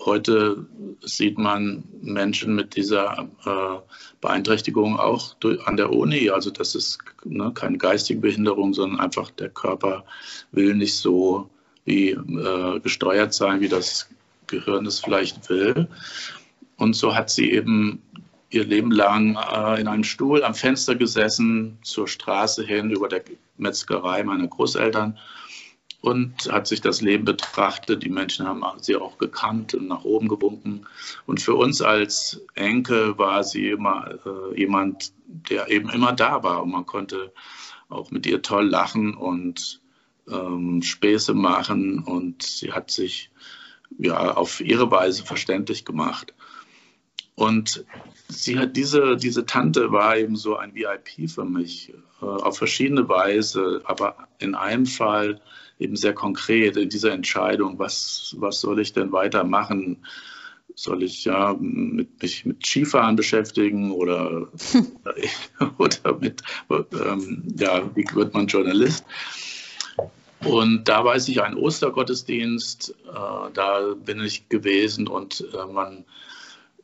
Heute 0.01 0.65
sieht 1.01 1.39
man 1.39 1.83
Menschen 2.01 2.55
mit 2.55 2.77
dieser 2.77 3.29
äh, 3.45 3.95
Beeinträchtigung 4.21 4.99
auch 4.99 5.35
durch, 5.35 5.61
an 5.67 5.77
der 5.77 5.93
Uni. 5.93 6.31
Also 6.31 6.51
das 6.51 6.77
ist 6.77 6.99
ne, 7.25 7.51
keine 7.53 7.79
geistige 7.79 8.21
Behinderung, 8.21 8.75
sondern 8.75 9.01
einfach 9.01 9.31
der 9.33 9.49
Körper 9.49 10.05
will 10.53 10.77
nicht 10.77 10.97
so 10.97 11.51
wie 11.85 12.11
äh, 12.11 12.81
gesteuert 12.81 13.35
sein, 13.35 13.61
wie 13.61 13.69
das 13.69 14.09
Gehirn 14.47 14.87
es 14.87 15.01
vielleicht 15.01 15.49
will. 15.51 15.89
Und 16.77 16.95
so 16.95 17.15
hat 17.15 17.29
sie 17.29 17.51
eben 17.51 18.01
ihr 18.51 18.65
Leben 18.65 18.93
lang 18.93 19.37
äh, 19.37 19.81
in 19.81 19.89
einem 19.89 20.05
Stuhl 20.05 20.45
am 20.45 20.55
Fenster 20.55 20.95
gesessen, 20.95 21.79
zur 21.83 22.07
Straße 22.07 22.65
hin, 22.65 22.91
über 22.91 23.09
der 23.09 23.23
Metzgerei 23.57 24.23
meiner 24.23 24.47
Großeltern 24.47 25.19
und 26.01 26.51
hat 26.51 26.67
sich 26.67 26.81
das 26.81 27.01
Leben 27.01 27.25
betrachtet. 27.25 28.03
Die 28.03 28.11
Menschen 28.11 28.47
haben 28.47 28.63
sie 28.81 28.97
auch 28.97 29.19
gekannt 29.19 29.75
und 29.75 29.89
nach 29.89 30.05
oben 30.05 30.29
gewunken. 30.29 30.87
Und 31.27 31.41
für 31.41 31.55
uns 31.55 31.83
als 31.83 32.41
Enkel 32.55 33.19
war 33.19 33.43
sie 33.43 33.71
immer 33.71 34.19
äh, 34.25 34.59
jemand, 34.59 35.13
der 35.27 35.69
eben 35.69 35.91
immer 35.91 36.13
da 36.13 36.43
war. 36.43 36.63
Und 36.63 36.71
man 36.71 36.87
konnte 36.87 37.33
auch 37.89 38.11
mit 38.11 38.27
ihr 38.27 38.43
toll 38.43 38.69
lachen 38.69 39.15
und 39.15 39.81
ähm, 40.31 40.83
Späße 40.83 41.35
machen. 41.35 42.05
Und 42.05 42.43
sie 42.45 42.73
hat 42.73 42.91
sich 42.93 43.31
ja, 43.99 44.35
auf 44.35 44.61
ihre 44.61 44.91
Weise 44.91 45.25
verständlich 45.25 45.85
gemacht. 45.85 46.33
Und 47.39 47.85
sie 48.29 48.59
hat 48.59 48.77
diese, 48.77 49.17
diese 49.17 49.47
Tante 49.47 49.93
war 49.93 50.17
eben 50.17 50.35
so 50.35 50.57
ein 50.57 50.75
VIP 50.75 51.31
für 51.31 51.45
mich, 51.45 51.95
äh, 52.21 52.25
auf 52.25 52.59
verschiedene 52.59 53.09
Weise, 53.09 53.81
aber 53.85 54.17
in 54.41 54.57
einem 54.57 54.87
Fall 54.87 55.41
eben 55.79 55.95
sehr 55.95 56.15
konkret 56.15 56.77
in 56.77 56.89
dieser 56.89 57.13
Entscheidung, 57.13 57.79
was, 57.79 58.35
was 58.39 58.61
soll 58.61 58.81
ich 58.81 58.93
denn 58.93 59.13
weitermachen? 59.13 60.05
Soll 60.75 61.05
ich 61.05 61.27
ja 61.27 61.57
mit, 61.61 62.21
mich 62.21 62.45
mit 62.45 62.67
Skifahren 62.67 63.15
beschäftigen 63.15 63.93
oder, 63.93 64.49
oder 65.79 66.19
mit, 66.19 66.43
ähm, 66.69 67.45
ja, 67.57 67.89
wie 67.95 68.05
wird 68.15 68.35
man 68.35 68.49
Journalist? 68.49 69.05
Und 70.45 70.89
da 70.89 71.05
weiß 71.05 71.29
ich, 71.29 71.41
ein 71.41 71.57
Ostergottesdienst, 71.57 72.97
äh, 73.07 73.53
da 73.55 73.95
bin 73.95 74.21
ich 74.23 74.49
gewesen 74.49 75.07
und 75.07 75.45
äh, 75.55 75.73
man, 75.73 76.05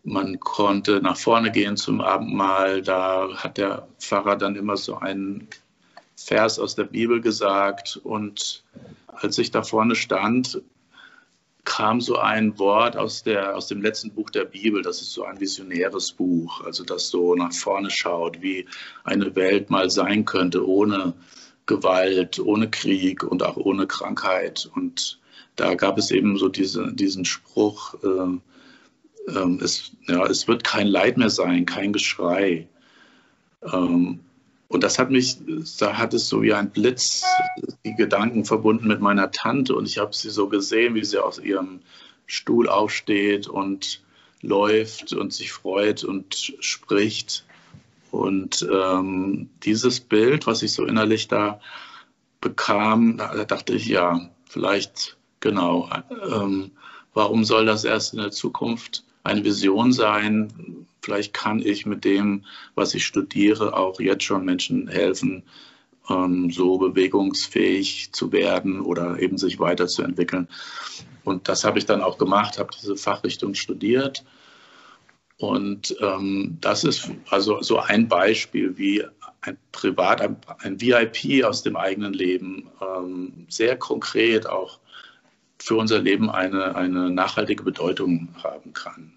man 0.05 0.39
konnte 0.39 1.01
nach 1.01 1.17
vorne 1.17 1.51
gehen 1.51 1.77
zum 1.77 2.01
Abendmahl. 2.01 2.83
Da 2.83 3.29
hat 3.37 3.57
der 3.57 3.89
Pfarrer 3.99 4.37
dann 4.37 4.55
immer 4.55 4.77
so 4.77 4.97
einen 4.99 5.49
Vers 6.15 6.59
aus 6.59 6.75
der 6.75 6.85
Bibel 6.85 7.21
gesagt. 7.21 7.99
Und 8.05 8.65
als 9.07 9.39
ich 9.39 9.51
da 9.51 9.63
vorne 9.63 9.97
stand, 9.97 10.63
kam 11.65 12.03
so 12.03 12.19
ein 12.19 12.59
Wort 12.59 12.97
aus, 12.99 13.23
der, 13.23 13.57
aus 13.57 13.69
dem 13.69 13.81
letzten 13.81 14.13
Buch 14.13 14.29
der 14.29 14.45
Bibel. 14.45 14.83
Das 14.83 15.01
ist 15.01 15.13
so 15.13 15.25
ein 15.25 15.41
visionäres 15.41 16.13
Buch, 16.13 16.61
also 16.61 16.85
das 16.85 17.09
so 17.09 17.35
nach 17.35 17.55
vorne 17.55 17.91
schaut, 17.91 18.43
wie 18.43 18.67
eine 19.03 19.35
Welt 19.35 19.71
mal 19.71 19.89
sein 19.89 20.27
könnte, 20.27 20.69
ohne 20.69 21.15
Gewalt, 21.65 22.39
ohne 22.39 22.69
Krieg 22.69 23.25
und 23.25 23.43
auch 23.43 23.57
ohne 23.57 23.87
Krankheit. 23.87 24.71
Und 24.75 25.19
da 25.57 25.75
gab 25.75 25.97
es 25.97 26.11
eben 26.11 26.37
so 26.37 26.49
diese, 26.49 26.93
diesen 26.93 27.25
Spruch, 27.25 27.95
äh, 28.05 28.39
äh, 29.29 29.63
es, 29.63 29.93
ja, 30.07 30.25
es 30.27 30.49
wird 30.49 30.65
kein 30.65 30.87
Leid 30.87 31.17
mehr 31.17 31.31
sein, 31.31 31.67
kein 31.67 31.93
Geschrei. 31.93 32.69
Ähm, 33.63 34.21
und 34.69 34.83
das 34.83 34.99
hat 34.99 35.11
mich, 35.11 35.37
da 35.79 35.99
hat 35.99 36.15
es 36.15 36.29
so 36.29 36.43
wie 36.43 36.53
ein 36.53 36.71
Blitz 36.71 37.23
die 37.85 37.95
Gedanken 37.95 38.45
verbunden 38.45 38.89
mit 38.89 39.01
meiner 39.01 39.31
Tante. 39.31 39.75
Und 39.75 39.87
ich 39.87 39.99
habe 39.99 40.15
sie 40.15 40.31
so 40.31 40.49
gesehen, 40.49 40.95
wie 40.95 41.05
sie 41.05 41.23
aus 41.23 41.39
ihrem 41.39 41.81
Stuhl 42.27 42.69
aufsteht 42.69 43.47
und 43.47 44.03
läuft 44.41 45.13
und 45.13 45.33
sich 45.33 45.53
freut 45.53 46.03
und 46.03 46.55
spricht. 46.61 47.45
Und 48.11 48.67
ähm, 48.71 49.49
dieses 49.63 50.01
Bild, 50.01 50.47
was 50.47 50.63
ich 50.63 50.73
so 50.73 50.85
innerlich 50.85 51.29
da 51.29 51.61
bekam, 52.41 53.17
da 53.17 53.45
dachte 53.45 53.75
ich, 53.75 53.87
ja, 53.87 54.29
vielleicht 54.49 55.17
genau, 55.41 55.89
ähm, 56.31 56.73
warum 57.13 57.45
soll 57.45 57.67
das 57.67 57.85
erst 57.85 58.13
in 58.15 58.21
der 58.21 58.31
Zukunft 58.31 59.04
eine 59.25 59.45
Vision 59.45 59.93
sein? 59.93 60.87
Vielleicht 61.03 61.35
kann 61.35 61.61
ich 61.61 61.87
mit 61.87 62.05
dem, 62.05 62.45
was 62.75 62.95
ich 62.95 63.05
studiere, 63.05 63.77
auch 63.77 64.01
jetzt 64.01 64.25
schon 64.25 64.45
Menschen 64.45 64.89
helfen, 64.89 65.43
ähm, 66.09 66.51
so 66.51 66.79
bewegungsfähig 66.79 68.13
zu 68.13 68.33
werden 68.33 68.81
oder 68.81 69.19
eben 69.19 69.39
sich 69.39 69.59
weiterzuentwickeln. 69.59 70.49
Und 71.25 71.49
das 71.49 71.65
habe 71.65 71.79
ich 71.79 71.87
dann 71.87 72.03
auch 72.03 72.19
gemacht, 72.19 72.59
habe 72.59 72.71
diese 72.79 72.97
Fachrichtung 72.97 73.55
studiert 73.55 74.25
und 75.37 75.97
ähm, 76.01 76.59
das 76.61 76.85
ist 76.85 77.11
also 77.29 77.61
so 77.61 77.79
ein 77.79 78.09
Beispiel, 78.09 78.79
wie 78.79 79.05
ein 79.41 79.59
Privat, 79.73 80.21
ein, 80.21 80.37
ein 80.59 80.81
VIP 80.81 81.45
aus 81.45 81.63
dem 81.63 81.77
eigenen 81.77 82.13
Leben 82.13 82.71
ähm, 82.81 83.47
sehr 83.49 83.77
konkret 83.77 84.47
auch 84.49 84.79
für 85.59 85.77
unser 85.77 85.99
Leben 85.99 86.31
eine, 86.31 86.77
eine 86.77 87.11
nachhaltige 87.11 87.63
Bedeutung 87.63 88.29
haben 88.43 88.73
kann. 88.73 89.14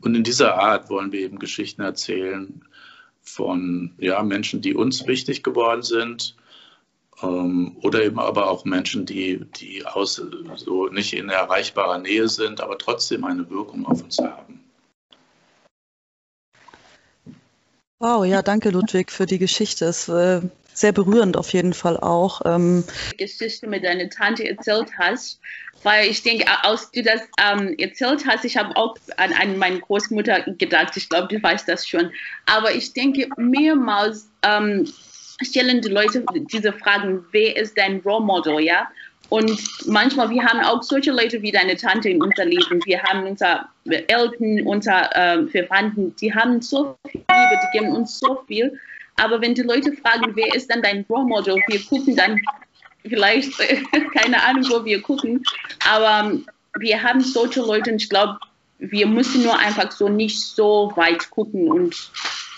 Und 0.00 0.14
in 0.14 0.22
dieser 0.22 0.56
Art 0.56 0.90
wollen 0.90 1.12
wir 1.12 1.20
eben 1.20 1.38
Geschichten 1.38 1.82
erzählen 1.82 2.64
von 3.22 3.94
ja, 3.98 4.22
Menschen, 4.22 4.60
die 4.60 4.74
uns 4.74 5.06
wichtig 5.06 5.42
geworden 5.42 5.82
sind, 5.82 6.36
ähm, 7.22 7.76
oder 7.82 8.02
eben 8.02 8.18
aber 8.18 8.50
auch 8.50 8.64
Menschen, 8.64 9.06
die, 9.06 9.44
die 9.56 9.84
aus, 9.84 10.22
so 10.56 10.86
nicht 10.88 11.12
in 11.12 11.28
erreichbarer 11.28 11.98
Nähe 11.98 12.28
sind, 12.28 12.60
aber 12.60 12.78
trotzdem 12.78 13.24
eine 13.24 13.48
Wirkung 13.50 13.86
auf 13.86 14.02
uns 14.02 14.18
haben. 14.18 14.64
Wow, 17.98 18.24
ja, 18.24 18.40
danke 18.40 18.70
Ludwig 18.70 19.10
für 19.10 19.26
die 19.26 19.38
Geschichte. 19.38 19.84
Es 19.84 20.08
äh, 20.08 20.40
sehr 20.80 20.92
berührend 20.92 21.36
auf 21.36 21.52
jeden 21.52 21.74
Fall 21.74 21.96
auch. 21.98 22.40
Ähm, 22.44 22.84
Geschichte 23.18 23.66
mit 23.66 23.84
deiner 23.84 24.08
Tante 24.08 24.48
erzählt 24.48 24.88
hast, 24.98 25.40
weil 25.82 26.08
ich 26.08 26.22
denke, 26.22 26.46
als 26.62 26.90
du 26.90 27.02
das 27.02 27.22
ähm, 27.40 27.74
erzählt 27.78 28.26
hast, 28.26 28.44
ich 28.44 28.56
habe 28.56 28.76
auch 28.76 28.96
an, 29.16 29.32
an, 29.34 29.58
meine 29.58 29.80
Großmutter 29.80 30.42
gedacht. 30.58 30.96
Ich 30.96 31.08
glaube, 31.08 31.28
du 31.28 31.42
weißt 31.42 31.68
das 31.68 31.86
schon. 31.86 32.10
Aber 32.46 32.72
ich 32.72 32.92
denke, 32.92 33.28
mehrmals 33.36 34.28
ähm, 34.42 34.86
stellen 35.42 35.80
die 35.80 35.88
Leute 35.88 36.24
diese 36.52 36.72
Fragen, 36.72 37.24
wer 37.32 37.56
ist 37.56 37.78
dein 37.78 38.00
Role 38.00 38.24
Model, 38.24 38.60
ja? 38.60 38.88
Und 39.30 39.56
manchmal, 39.86 40.28
wir 40.30 40.44
haben 40.44 40.60
auch 40.60 40.82
solche 40.82 41.12
Leute 41.12 41.40
wie 41.40 41.52
deine 41.52 41.76
Tante 41.76 42.08
in 42.08 42.20
unser 42.20 42.44
Leben. 42.44 42.80
Wir 42.84 43.00
haben 43.00 43.24
unsere 43.24 43.64
Eltern, 43.86 44.66
unsere 44.66 45.14
äh, 45.14 45.46
Verwandten, 45.46 46.14
die 46.16 46.34
haben 46.34 46.60
so 46.60 46.96
viel 47.08 47.20
Liebe, 47.20 47.60
die 47.62 47.78
geben 47.78 47.94
uns 47.94 48.18
so 48.18 48.42
viel. 48.48 48.76
Aber 49.20 49.40
wenn 49.40 49.54
die 49.54 49.62
Leute 49.62 49.92
fragen, 49.92 50.34
wer 50.34 50.54
ist 50.54 50.70
dann 50.70 50.82
dein 50.82 51.04
Role 51.08 51.26
Model, 51.26 51.56
wir 51.68 51.80
gucken 51.84 52.16
dann 52.16 52.40
vielleicht, 53.06 53.52
keine 54.14 54.42
Ahnung, 54.42 54.64
wo 54.70 54.84
wir 54.84 55.00
gucken. 55.02 55.42
Aber 55.88 56.32
wir 56.78 57.02
haben 57.02 57.20
solche 57.20 57.60
Leute 57.60 57.92
und 57.92 58.02
ich 58.02 58.08
glaube, 58.08 58.38
wir 58.78 59.06
müssen 59.06 59.42
nur 59.42 59.58
einfach 59.58 59.92
so 59.92 60.08
nicht 60.08 60.40
so 60.40 60.92
weit 60.96 61.28
gucken 61.30 61.70
und 61.70 62.10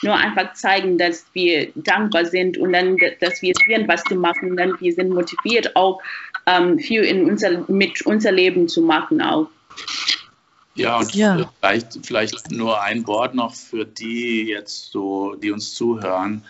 nur 0.03 0.14
einfach 0.14 0.55
zeigen, 0.55 0.98
dass 0.98 1.27
wir 1.33 1.72
dankbar 1.75 2.27
sind 2.27 2.59
und 2.59 2.72
dann, 2.72 2.96
dass 3.20 3.42
wir 3.42 3.55
sehen, 3.66 3.88
was 3.88 4.03
zu 4.05 4.14
machen. 4.14 4.51
Und 4.51 4.57
dann 4.57 4.81
wir 4.81 4.92
sind 4.92 5.11
motiviert, 5.11 5.75
auch 5.77 6.01
ähm, 6.46 6.79
viel 6.79 7.03
in 7.03 7.29
unser, 7.29 7.64
mit 7.68 8.03
unser 8.03 8.33
Leben 8.33 8.68
zu 8.68 8.83
machen 8.83 9.20
auch. 9.20 9.48
Ja, 10.74 10.98
und 10.98 11.14
ja. 11.14 11.50
Vielleicht, 11.61 12.06
vielleicht 12.06 12.50
nur 12.50 12.80
ein 12.80 13.06
Wort 13.06 13.35
noch 13.35 13.54
für 13.54 13.85
die 13.85 14.44
jetzt 14.44 14.90
so, 14.90 15.35
die 15.35 15.50
uns 15.50 15.74
zuhören, 15.74 16.44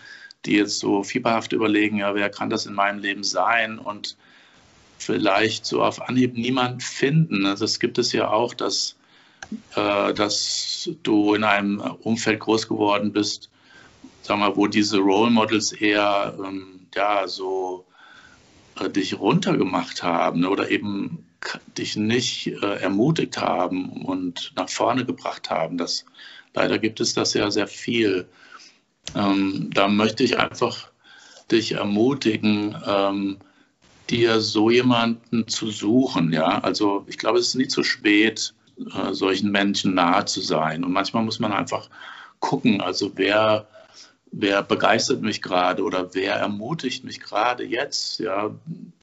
die 0.45 0.55
jetzt 0.55 0.79
so 0.79 1.03
fieberhaft 1.03 1.53
überlegen, 1.53 1.97
ja, 1.97 2.15
wer 2.15 2.29
kann 2.29 2.49
das 2.49 2.65
in 2.65 2.73
meinem 2.73 2.99
Leben 2.99 3.23
sein 3.23 3.79
und 3.79 4.15
vielleicht 4.97 5.65
so 5.65 5.83
auf 5.83 6.01
Anhieb 6.01 6.35
niemand 6.35 6.83
finden. 6.83 7.45
Also 7.45 7.65
es 7.65 7.79
gibt 7.79 7.97
es 7.97 8.13
ja 8.13 8.29
auch, 8.29 8.53
dass, 8.53 8.95
äh, 9.75 10.13
dass 10.13 10.89
du 11.03 11.33
in 11.33 11.43
einem 11.43 11.79
Umfeld 11.79 12.39
groß 12.39 12.67
geworden 12.67 13.11
bist, 13.11 13.49
sag 14.21 14.37
mal, 14.37 14.55
wo 14.55 14.67
diese 14.67 14.99
Role 14.99 15.31
Models 15.31 15.73
eher 15.73 16.33
ähm, 16.43 16.87
ja 16.95 17.27
so 17.27 17.85
äh, 18.79 18.89
dich 18.89 19.19
runtergemacht 19.19 20.03
haben 20.03 20.45
oder 20.45 20.71
eben 20.71 21.25
dich 21.77 21.95
nicht 21.95 22.47
äh, 22.47 22.75
ermutigt 22.81 23.37
haben 23.37 24.03
und 24.03 24.53
nach 24.55 24.69
vorne 24.69 25.05
gebracht 25.05 25.49
haben. 25.49 25.77
Das, 25.77 26.05
leider 26.53 26.79
gibt 26.79 26.99
es 26.99 27.13
das 27.13 27.33
ja 27.33 27.51
sehr 27.51 27.67
viel. 27.67 28.27
Ähm, 29.15 29.69
da 29.73 29.87
möchte 29.87 30.23
ich 30.23 30.39
einfach 30.39 30.91
dich 31.51 31.73
ermutigen, 31.73 32.75
ähm, 32.85 33.37
dir 34.09 34.41
so 34.41 34.69
jemanden 34.69 35.47
zu 35.47 35.71
suchen. 35.71 36.33
Ja, 36.33 36.59
also 36.59 37.05
ich 37.07 37.17
glaube, 37.17 37.39
es 37.39 37.49
ist 37.49 37.55
nie 37.55 37.67
zu 37.67 37.83
spät, 37.83 38.53
äh, 38.77 39.13
solchen 39.13 39.51
Menschen 39.51 39.93
nahe 39.93 40.25
zu 40.25 40.41
sein. 40.41 40.83
Und 40.83 40.91
manchmal 40.91 41.23
muss 41.23 41.39
man 41.39 41.53
einfach 41.53 41.89
gucken, 42.39 42.81
also 42.81 43.11
wer 43.15 43.67
wer 44.33 44.63
begeistert 44.63 45.21
mich 45.21 45.41
gerade 45.41 45.83
oder 45.83 46.13
wer 46.13 46.33
ermutigt 46.33 47.03
mich 47.03 47.19
gerade 47.19 47.63
jetzt, 47.63 48.19
ja, 48.19 48.49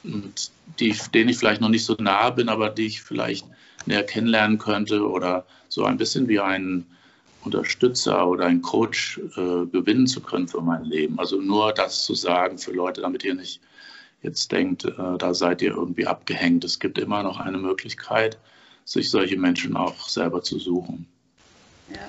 und 0.02 0.50
die, 0.78 0.94
denen 1.14 1.30
ich 1.30 1.38
vielleicht 1.38 1.60
noch 1.60 1.68
nicht 1.68 1.84
so 1.84 1.94
nah 1.98 2.30
bin, 2.30 2.48
aber 2.48 2.68
die 2.68 2.86
ich 2.86 3.02
vielleicht 3.02 3.46
näher 3.86 4.02
kennenlernen 4.02 4.58
könnte 4.58 5.08
oder 5.08 5.46
so 5.68 5.84
ein 5.84 5.96
bisschen 5.96 6.28
wie 6.28 6.40
ein 6.40 6.84
Unterstützer 7.42 8.26
oder 8.26 8.46
ein 8.46 8.60
Coach 8.60 9.18
äh, 9.36 9.66
gewinnen 9.66 10.06
zu 10.06 10.20
können 10.20 10.48
für 10.48 10.60
mein 10.60 10.84
Leben. 10.84 11.18
Also 11.18 11.40
nur 11.40 11.72
das 11.72 12.04
zu 12.04 12.14
sagen 12.14 12.58
für 12.58 12.72
Leute, 12.72 13.00
damit 13.00 13.24
ihr 13.24 13.34
nicht 13.34 13.60
jetzt 14.22 14.52
denkt, 14.52 14.84
äh, 14.84 15.16
da 15.16 15.32
seid 15.32 15.62
ihr 15.62 15.70
irgendwie 15.70 16.06
abgehängt. 16.06 16.64
Es 16.64 16.80
gibt 16.80 16.98
immer 16.98 17.22
noch 17.22 17.38
eine 17.38 17.58
Möglichkeit, 17.58 18.36
sich 18.84 19.10
solche 19.10 19.38
Menschen 19.38 19.76
auch 19.76 20.08
selber 20.08 20.42
zu 20.42 20.58
suchen. 20.58 21.06
Ja. 21.88 22.00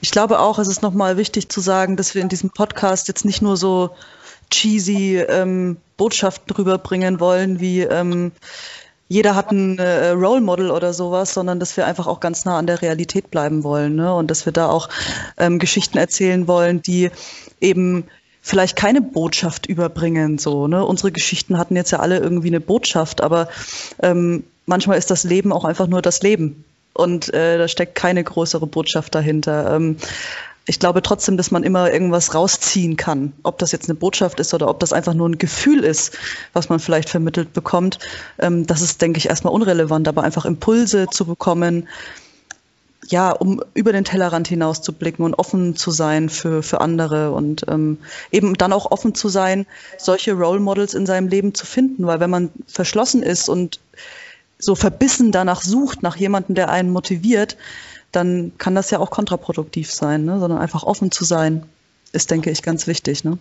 Ich 0.00 0.10
glaube 0.10 0.38
auch, 0.40 0.58
es 0.58 0.68
ist 0.68 0.82
nochmal 0.82 1.16
wichtig 1.16 1.48
zu 1.48 1.60
sagen, 1.60 1.96
dass 1.96 2.14
wir 2.14 2.22
in 2.22 2.28
diesem 2.28 2.50
Podcast 2.50 3.08
jetzt 3.08 3.24
nicht 3.24 3.42
nur 3.42 3.56
so 3.56 3.90
cheesy 4.50 5.18
ähm, 5.18 5.76
Botschaften 5.96 6.54
rüberbringen 6.54 7.20
wollen, 7.20 7.60
wie 7.60 7.82
ähm, 7.82 8.32
jeder 9.08 9.34
hat 9.34 9.50
ein 9.50 9.78
äh, 9.78 10.10
Role 10.10 10.40
Model 10.40 10.70
oder 10.70 10.92
sowas, 10.92 11.34
sondern 11.34 11.58
dass 11.58 11.76
wir 11.76 11.84
einfach 11.84 12.06
auch 12.06 12.20
ganz 12.20 12.44
nah 12.44 12.58
an 12.58 12.68
der 12.68 12.80
Realität 12.80 13.30
bleiben 13.30 13.64
wollen 13.64 13.96
ne? 13.96 14.14
und 14.14 14.30
dass 14.30 14.46
wir 14.46 14.52
da 14.52 14.68
auch 14.68 14.88
ähm, 15.36 15.58
Geschichten 15.58 15.98
erzählen 15.98 16.46
wollen, 16.46 16.80
die 16.80 17.10
eben 17.60 18.04
vielleicht 18.40 18.76
keine 18.76 19.02
Botschaft 19.02 19.66
überbringen. 19.66 20.38
So, 20.38 20.68
ne? 20.68 20.84
Unsere 20.84 21.10
Geschichten 21.10 21.58
hatten 21.58 21.74
jetzt 21.74 21.90
ja 21.90 21.98
alle 21.98 22.18
irgendwie 22.18 22.48
eine 22.48 22.60
Botschaft, 22.60 23.20
aber 23.20 23.48
ähm, 24.00 24.44
manchmal 24.66 24.96
ist 24.96 25.10
das 25.10 25.24
Leben 25.24 25.52
auch 25.52 25.64
einfach 25.64 25.88
nur 25.88 26.02
das 26.02 26.22
Leben 26.22 26.64
und 26.92 27.32
äh, 27.32 27.58
da 27.58 27.68
steckt 27.68 27.94
keine 27.94 28.24
größere 28.24 28.66
Botschaft 28.66 29.14
dahinter. 29.14 29.74
Ähm, 29.74 29.96
ich 30.66 30.78
glaube 30.78 31.02
trotzdem, 31.02 31.36
dass 31.36 31.50
man 31.50 31.64
immer 31.64 31.90
irgendwas 31.92 32.34
rausziehen 32.34 32.96
kann. 32.96 33.32
Ob 33.42 33.58
das 33.58 33.72
jetzt 33.72 33.88
eine 33.88 33.96
Botschaft 33.96 34.38
ist 34.38 34.54
oder 34.54 34.68
ob 34.68 34.78
das 34.80 34.92
einfach 34.92 35.14
nur 35.14 35.28
ein 35.28 35.38
Gefühl 35.38 35.82
ist, 35.82 36.16
was 36.52 36.68
man 36.68 36.78
vielleicht 36.78 37.08
vermittelt 37.08 37.52
bekommt, 37.52 37.98
ähm, 38.38 38.66
das 38.66 38.82
ist, 38.82 39.02
denke 39.02 39.18
ich, 39.18 39.28
erstmal 39.28 39.52
unrelevant, 39.52 40.06
aber 40.06 40.22
einfach 40.22 40.44
Impulse 40.44 41.06
zu 41.10 41.24
bekommen, 41.24 41.88
ja, 43.08 43.32
um 43.32 43.62
über 43.74 43.92
den 43.92 44.04
Tellerrand 44.04 44.46
hinaus 44.46 44.82
zu 44.82 44.92
blicken 44.92 45.24
und 45.24 45.34
offen 45.34 45.74
zu 45.74 45.90
sein 45.90 46.28
für, 46.28 46.62
für 46.62 46.80
andere 46.80 47.32
und 47.32 47.64
ähm, 47.68 47.98
eben 48.30 48.54
dann 48.54 48.72
auch 48.72 48.90
offen 48.90 49.14
zu 49.14 49.28
sein, 49.28 49.66
solche 49.98 50.34
Role 50.34 50.60
Models 50.60 50.94
in 50.94 51.06
seinem 51.06 51.28
Leben 51.28 51.54
zu 51.54 51.66
finden, 51.66 52.06
weil 52.06 52.20
wenn 52.20 52.30
man 52.30 52.50
verschlossen 52.66 53.22
ist 53.22 53.48
und 53.48 53.80
so 54.60 54.74
verbissen 54.74 55.32
danach 55.32 55.62
sucht, 55.62 56.02
nach 56.02 56.16
jemandem, 56.16 56.54
der 56.54 56.68
einen 56.68 56.90
motiviert, 56.90 57.56
dann 58.12 58.52
kann 58.58 58.74
das 58.74 58.90
ja 58.90 58.98
auch 58.98 59.10
kontraproduktiv 59.10 59.90
sein, 59.92 60.24
ne? 60.24 60.38
sondern 60.40 60.58
einfach 60.58 60.82
offen 60.82 61.10
zu 61.10 61.24
sein, 61.24 61.64
ist, 62.12 62.30
denke 62.30 62.50
ich, 62.50 62.62
ganz 62.62 62.86
wichtig. 62.86 63.24
Ne? 63.24 63.38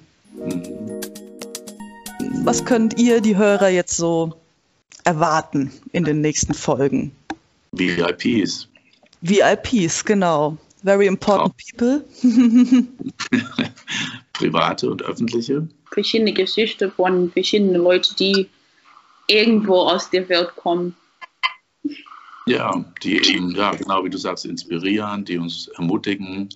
Was 2.44 2.66
könnt 2.66 3.00
ihr, 3.00 3.22
die 3.22 3.38
Hörer, 3.38 3.70
jetzt 3.70 3.98
so 3.98 4.34
erwarten 5.04 5.72
in 5.92 6.04
den 6.04 6.22
nächsten 6.22 6.54
Folgen? 6.54 7.12
VIPs. 7.72 8.68
VIPs, 9.22 10.06
genau. 10.06 10.58
Very 10.84 11.08
important 11.08 11.54
people. 11.58 12.06
Private 14.34 14.90
und 14.90 15.04
öffentliche. 15.04 15.68
Verschiedene 15.92 16.32
Geschichten 16.32 16.92
von 16.92 17.32
verschiedenen 17.32 17.82
Leuten, 17.82 18.16
die 18.18 18.48
irgendwo 19.28 19.80
aus 19.82 20.10
der 20.10 20.28
Welt 20.30 20.56
kommen. 20.56 20.96
Ja, 22.50 22.84
die 23.04 23.18
eben, 23.34 23.56
ja, 23.56 23.72
genau 23.72 24.04
wie 24.04 24.10
du 24.10 24.18
sagst, 24.18 24.46
inspirieren, 24.46 25.26
die 25.26 25.38
uns 25.38 25.68
ermutigen. 25.78 26.50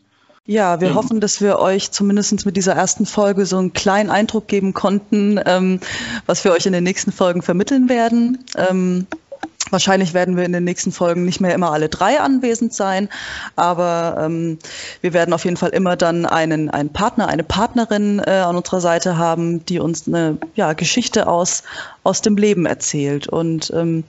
Ja, 0.46 0.82
wir 0.82 0.90
ja. 0.90 0.96
hoffen, 0.96 1.22
dass 1.22 1.40
wir 1.40 1.60
euch 1.60 1.92
zumindest 1.92 2.46
mit 2.46 2.58
dieser 2.58 2.74
ersten 2.74 3.06
Folge 3.06 3.46
so 3.46 3.58
einen 3.58 3.72
kleinen 3.72 4.10
Eindruck 4.10 4.48
geben 4.48 4.74
konnten, 4.74 5.40
ähm, 5.46 5.80
was 6.26 6.44
wir 6.44 6.52
euch 6.52 6.66
in 6.66 6.74
den 6.74 6.84
nächsten 6.84 7.12
Folgen 7.12 7.42
vermitteln 7.42 7.88
werden. 7.88 8.44
Ähm, 8.58 9.08
Wahrscheinlich 9.70 10.14
werden 10.14 10.38
wir 10.38 10.44
in 10.44 10.52
den 10.52 10.66
nächsten 10.66 10.92
Folgen 10.92 11.26
nicht 11.26 11.42
mehr 11.42 11.56
immer 11.56 11.72
alle 11.72 11.90
drei 11.90 12.20
anwesend 12.20 12.74
sein, 12.74 13.10
aber 13.56 14.18
ähm, 14.20 14.60
wir 15.02 15.14
werden 15.14 15.34
auf 15.34 15.46
jeden 15.46 15.58
Fall 15.58 15.72
immer 15.72 15.96
dann 15.96 16.28
einen, 16.28 16.70
einen 16.70 16.94
Partner, 16.94 17.28
eine 17.28 17.44
Partnerin 17.44 18.20
äh, 18.20 18.30
an 18.30 18.56
unserer 18.56 18.82
Seite 18.82 19.18
haben, 19.18 19.66
die 19.66 19.80
uns 19.80 20.08
eine 20.08 20.38
ja, 20.54 20.74
Geschichte 20.74 21.28
aus, 21.28 21.64
aus 22.04 22.22
dem 22.22 22.38
Leben 22.38 22.68
erzählt. 22.68 23.28
Und 23.28 23.72
ähm, 23.74 24.04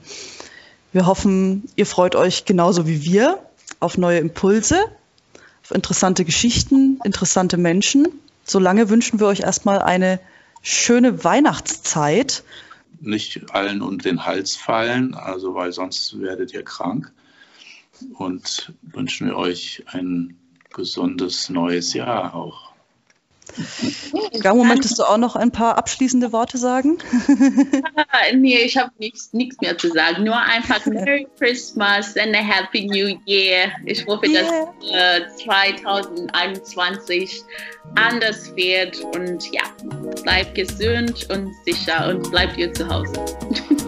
wir 0.95 1.05
hoffen, 1.05 1.67
ihr 1.75 1.85
freut 1.85 2.15
euch 2.15 2.45
genauso 2.45 2.87
wie 2.87 3.03
wir 3.03 3.39
auf 3.81 3.97
neue 3.97 4.19
Impulse, 4.19 4.85
auf 5.61 5.71
interessante 5.71 6.23
Geschichten, 6.23 6.99
interessante 7.03 7.57
Menschen. 7.57 8.07
Solange 8.45 8.89
wünschen 8.89 9.19
wir 9.19 9.27
euch 9.27 9.41
erstmal 9.41 9.79
eine 9.79 10.21
schöne 10.61 11.25
Weihnachtszeit. 11.25 12.45
Nicht 13.01 13.53
allen 13.53 13.81
um 13.81 13.97
den 13.97 14.25
Hals 14.25 14.55
fallen, 14.55 15.15
also 15.15 15.53
weil 15.53 15.73
sonst 15.73 16.21
werdet 16.21 16.53
ihr 16.53 16.63
krank. 16.63 17.11
Und 18.13 18.71
wünschen 18.81 19.27
wir 19.27 19.35
euch 19.35 19.83
ein 19.87 20.37
gesundes 20.73 21.49
neues 21.49 21.93
Jahr 21.93 22.33
auch. 22.33 22.71
Gamo, 24.41 24.63
möchtest 24.63 24.97
du 24.99 25.03
auch 25.03 25.17
noch 25.17 25.35
ein 25.35 25.51
paar 25.51 25.77
abschließende 25.77 26.31
Worte 26.31 26.57
sagen? 26.57 26.97
nee, 28.35 28.57
ich 28.57 28.77
habe 28.77 28.91
nichts, 28.99 29.33
nichts 29.33 29.59
mehr 29.61 29.77
zu 29.77 29.89
sagen. 29.89 30.23
Nur 30.23 30.37
einfach 30.37 30.85
Merry 30.85 31.27
Christmas 31.37 32.15
and 32.17 32.33
a 32.35 32.39
Happy 32.39 32.85
New 32.85 33.19
Year. 33.25 33.69
Ich 33.85 34.07
hoffe, 34.07 34.27
yeah. 34.27 34.73
dass 34.81 34.91
äh, 34.91 35.21
2021 35.45 37.43
anders 37.95 38.55
wird. 38.55 38.99
Und 39.15 39.51
ja, 39.51 39.63
bleibt 40.23 40.55
gesund 40.55 41.27
und 41.29 41.51
sicher 41.65 42.07
und 42.09 42.31
bleibt 42.31 42.57
ihr 42.57 42.73
zu 42.73 42.87
Hause. 42.87 43.13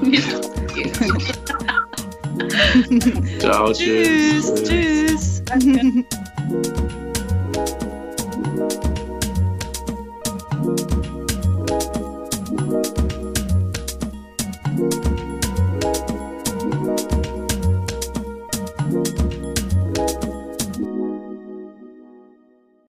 Ciao, 3.39 3.74
tschüss. 3.74 4.53
Tschüss. 4.63 5.41
tschüss. 5.59 6.05
Bye. 10.68 10.96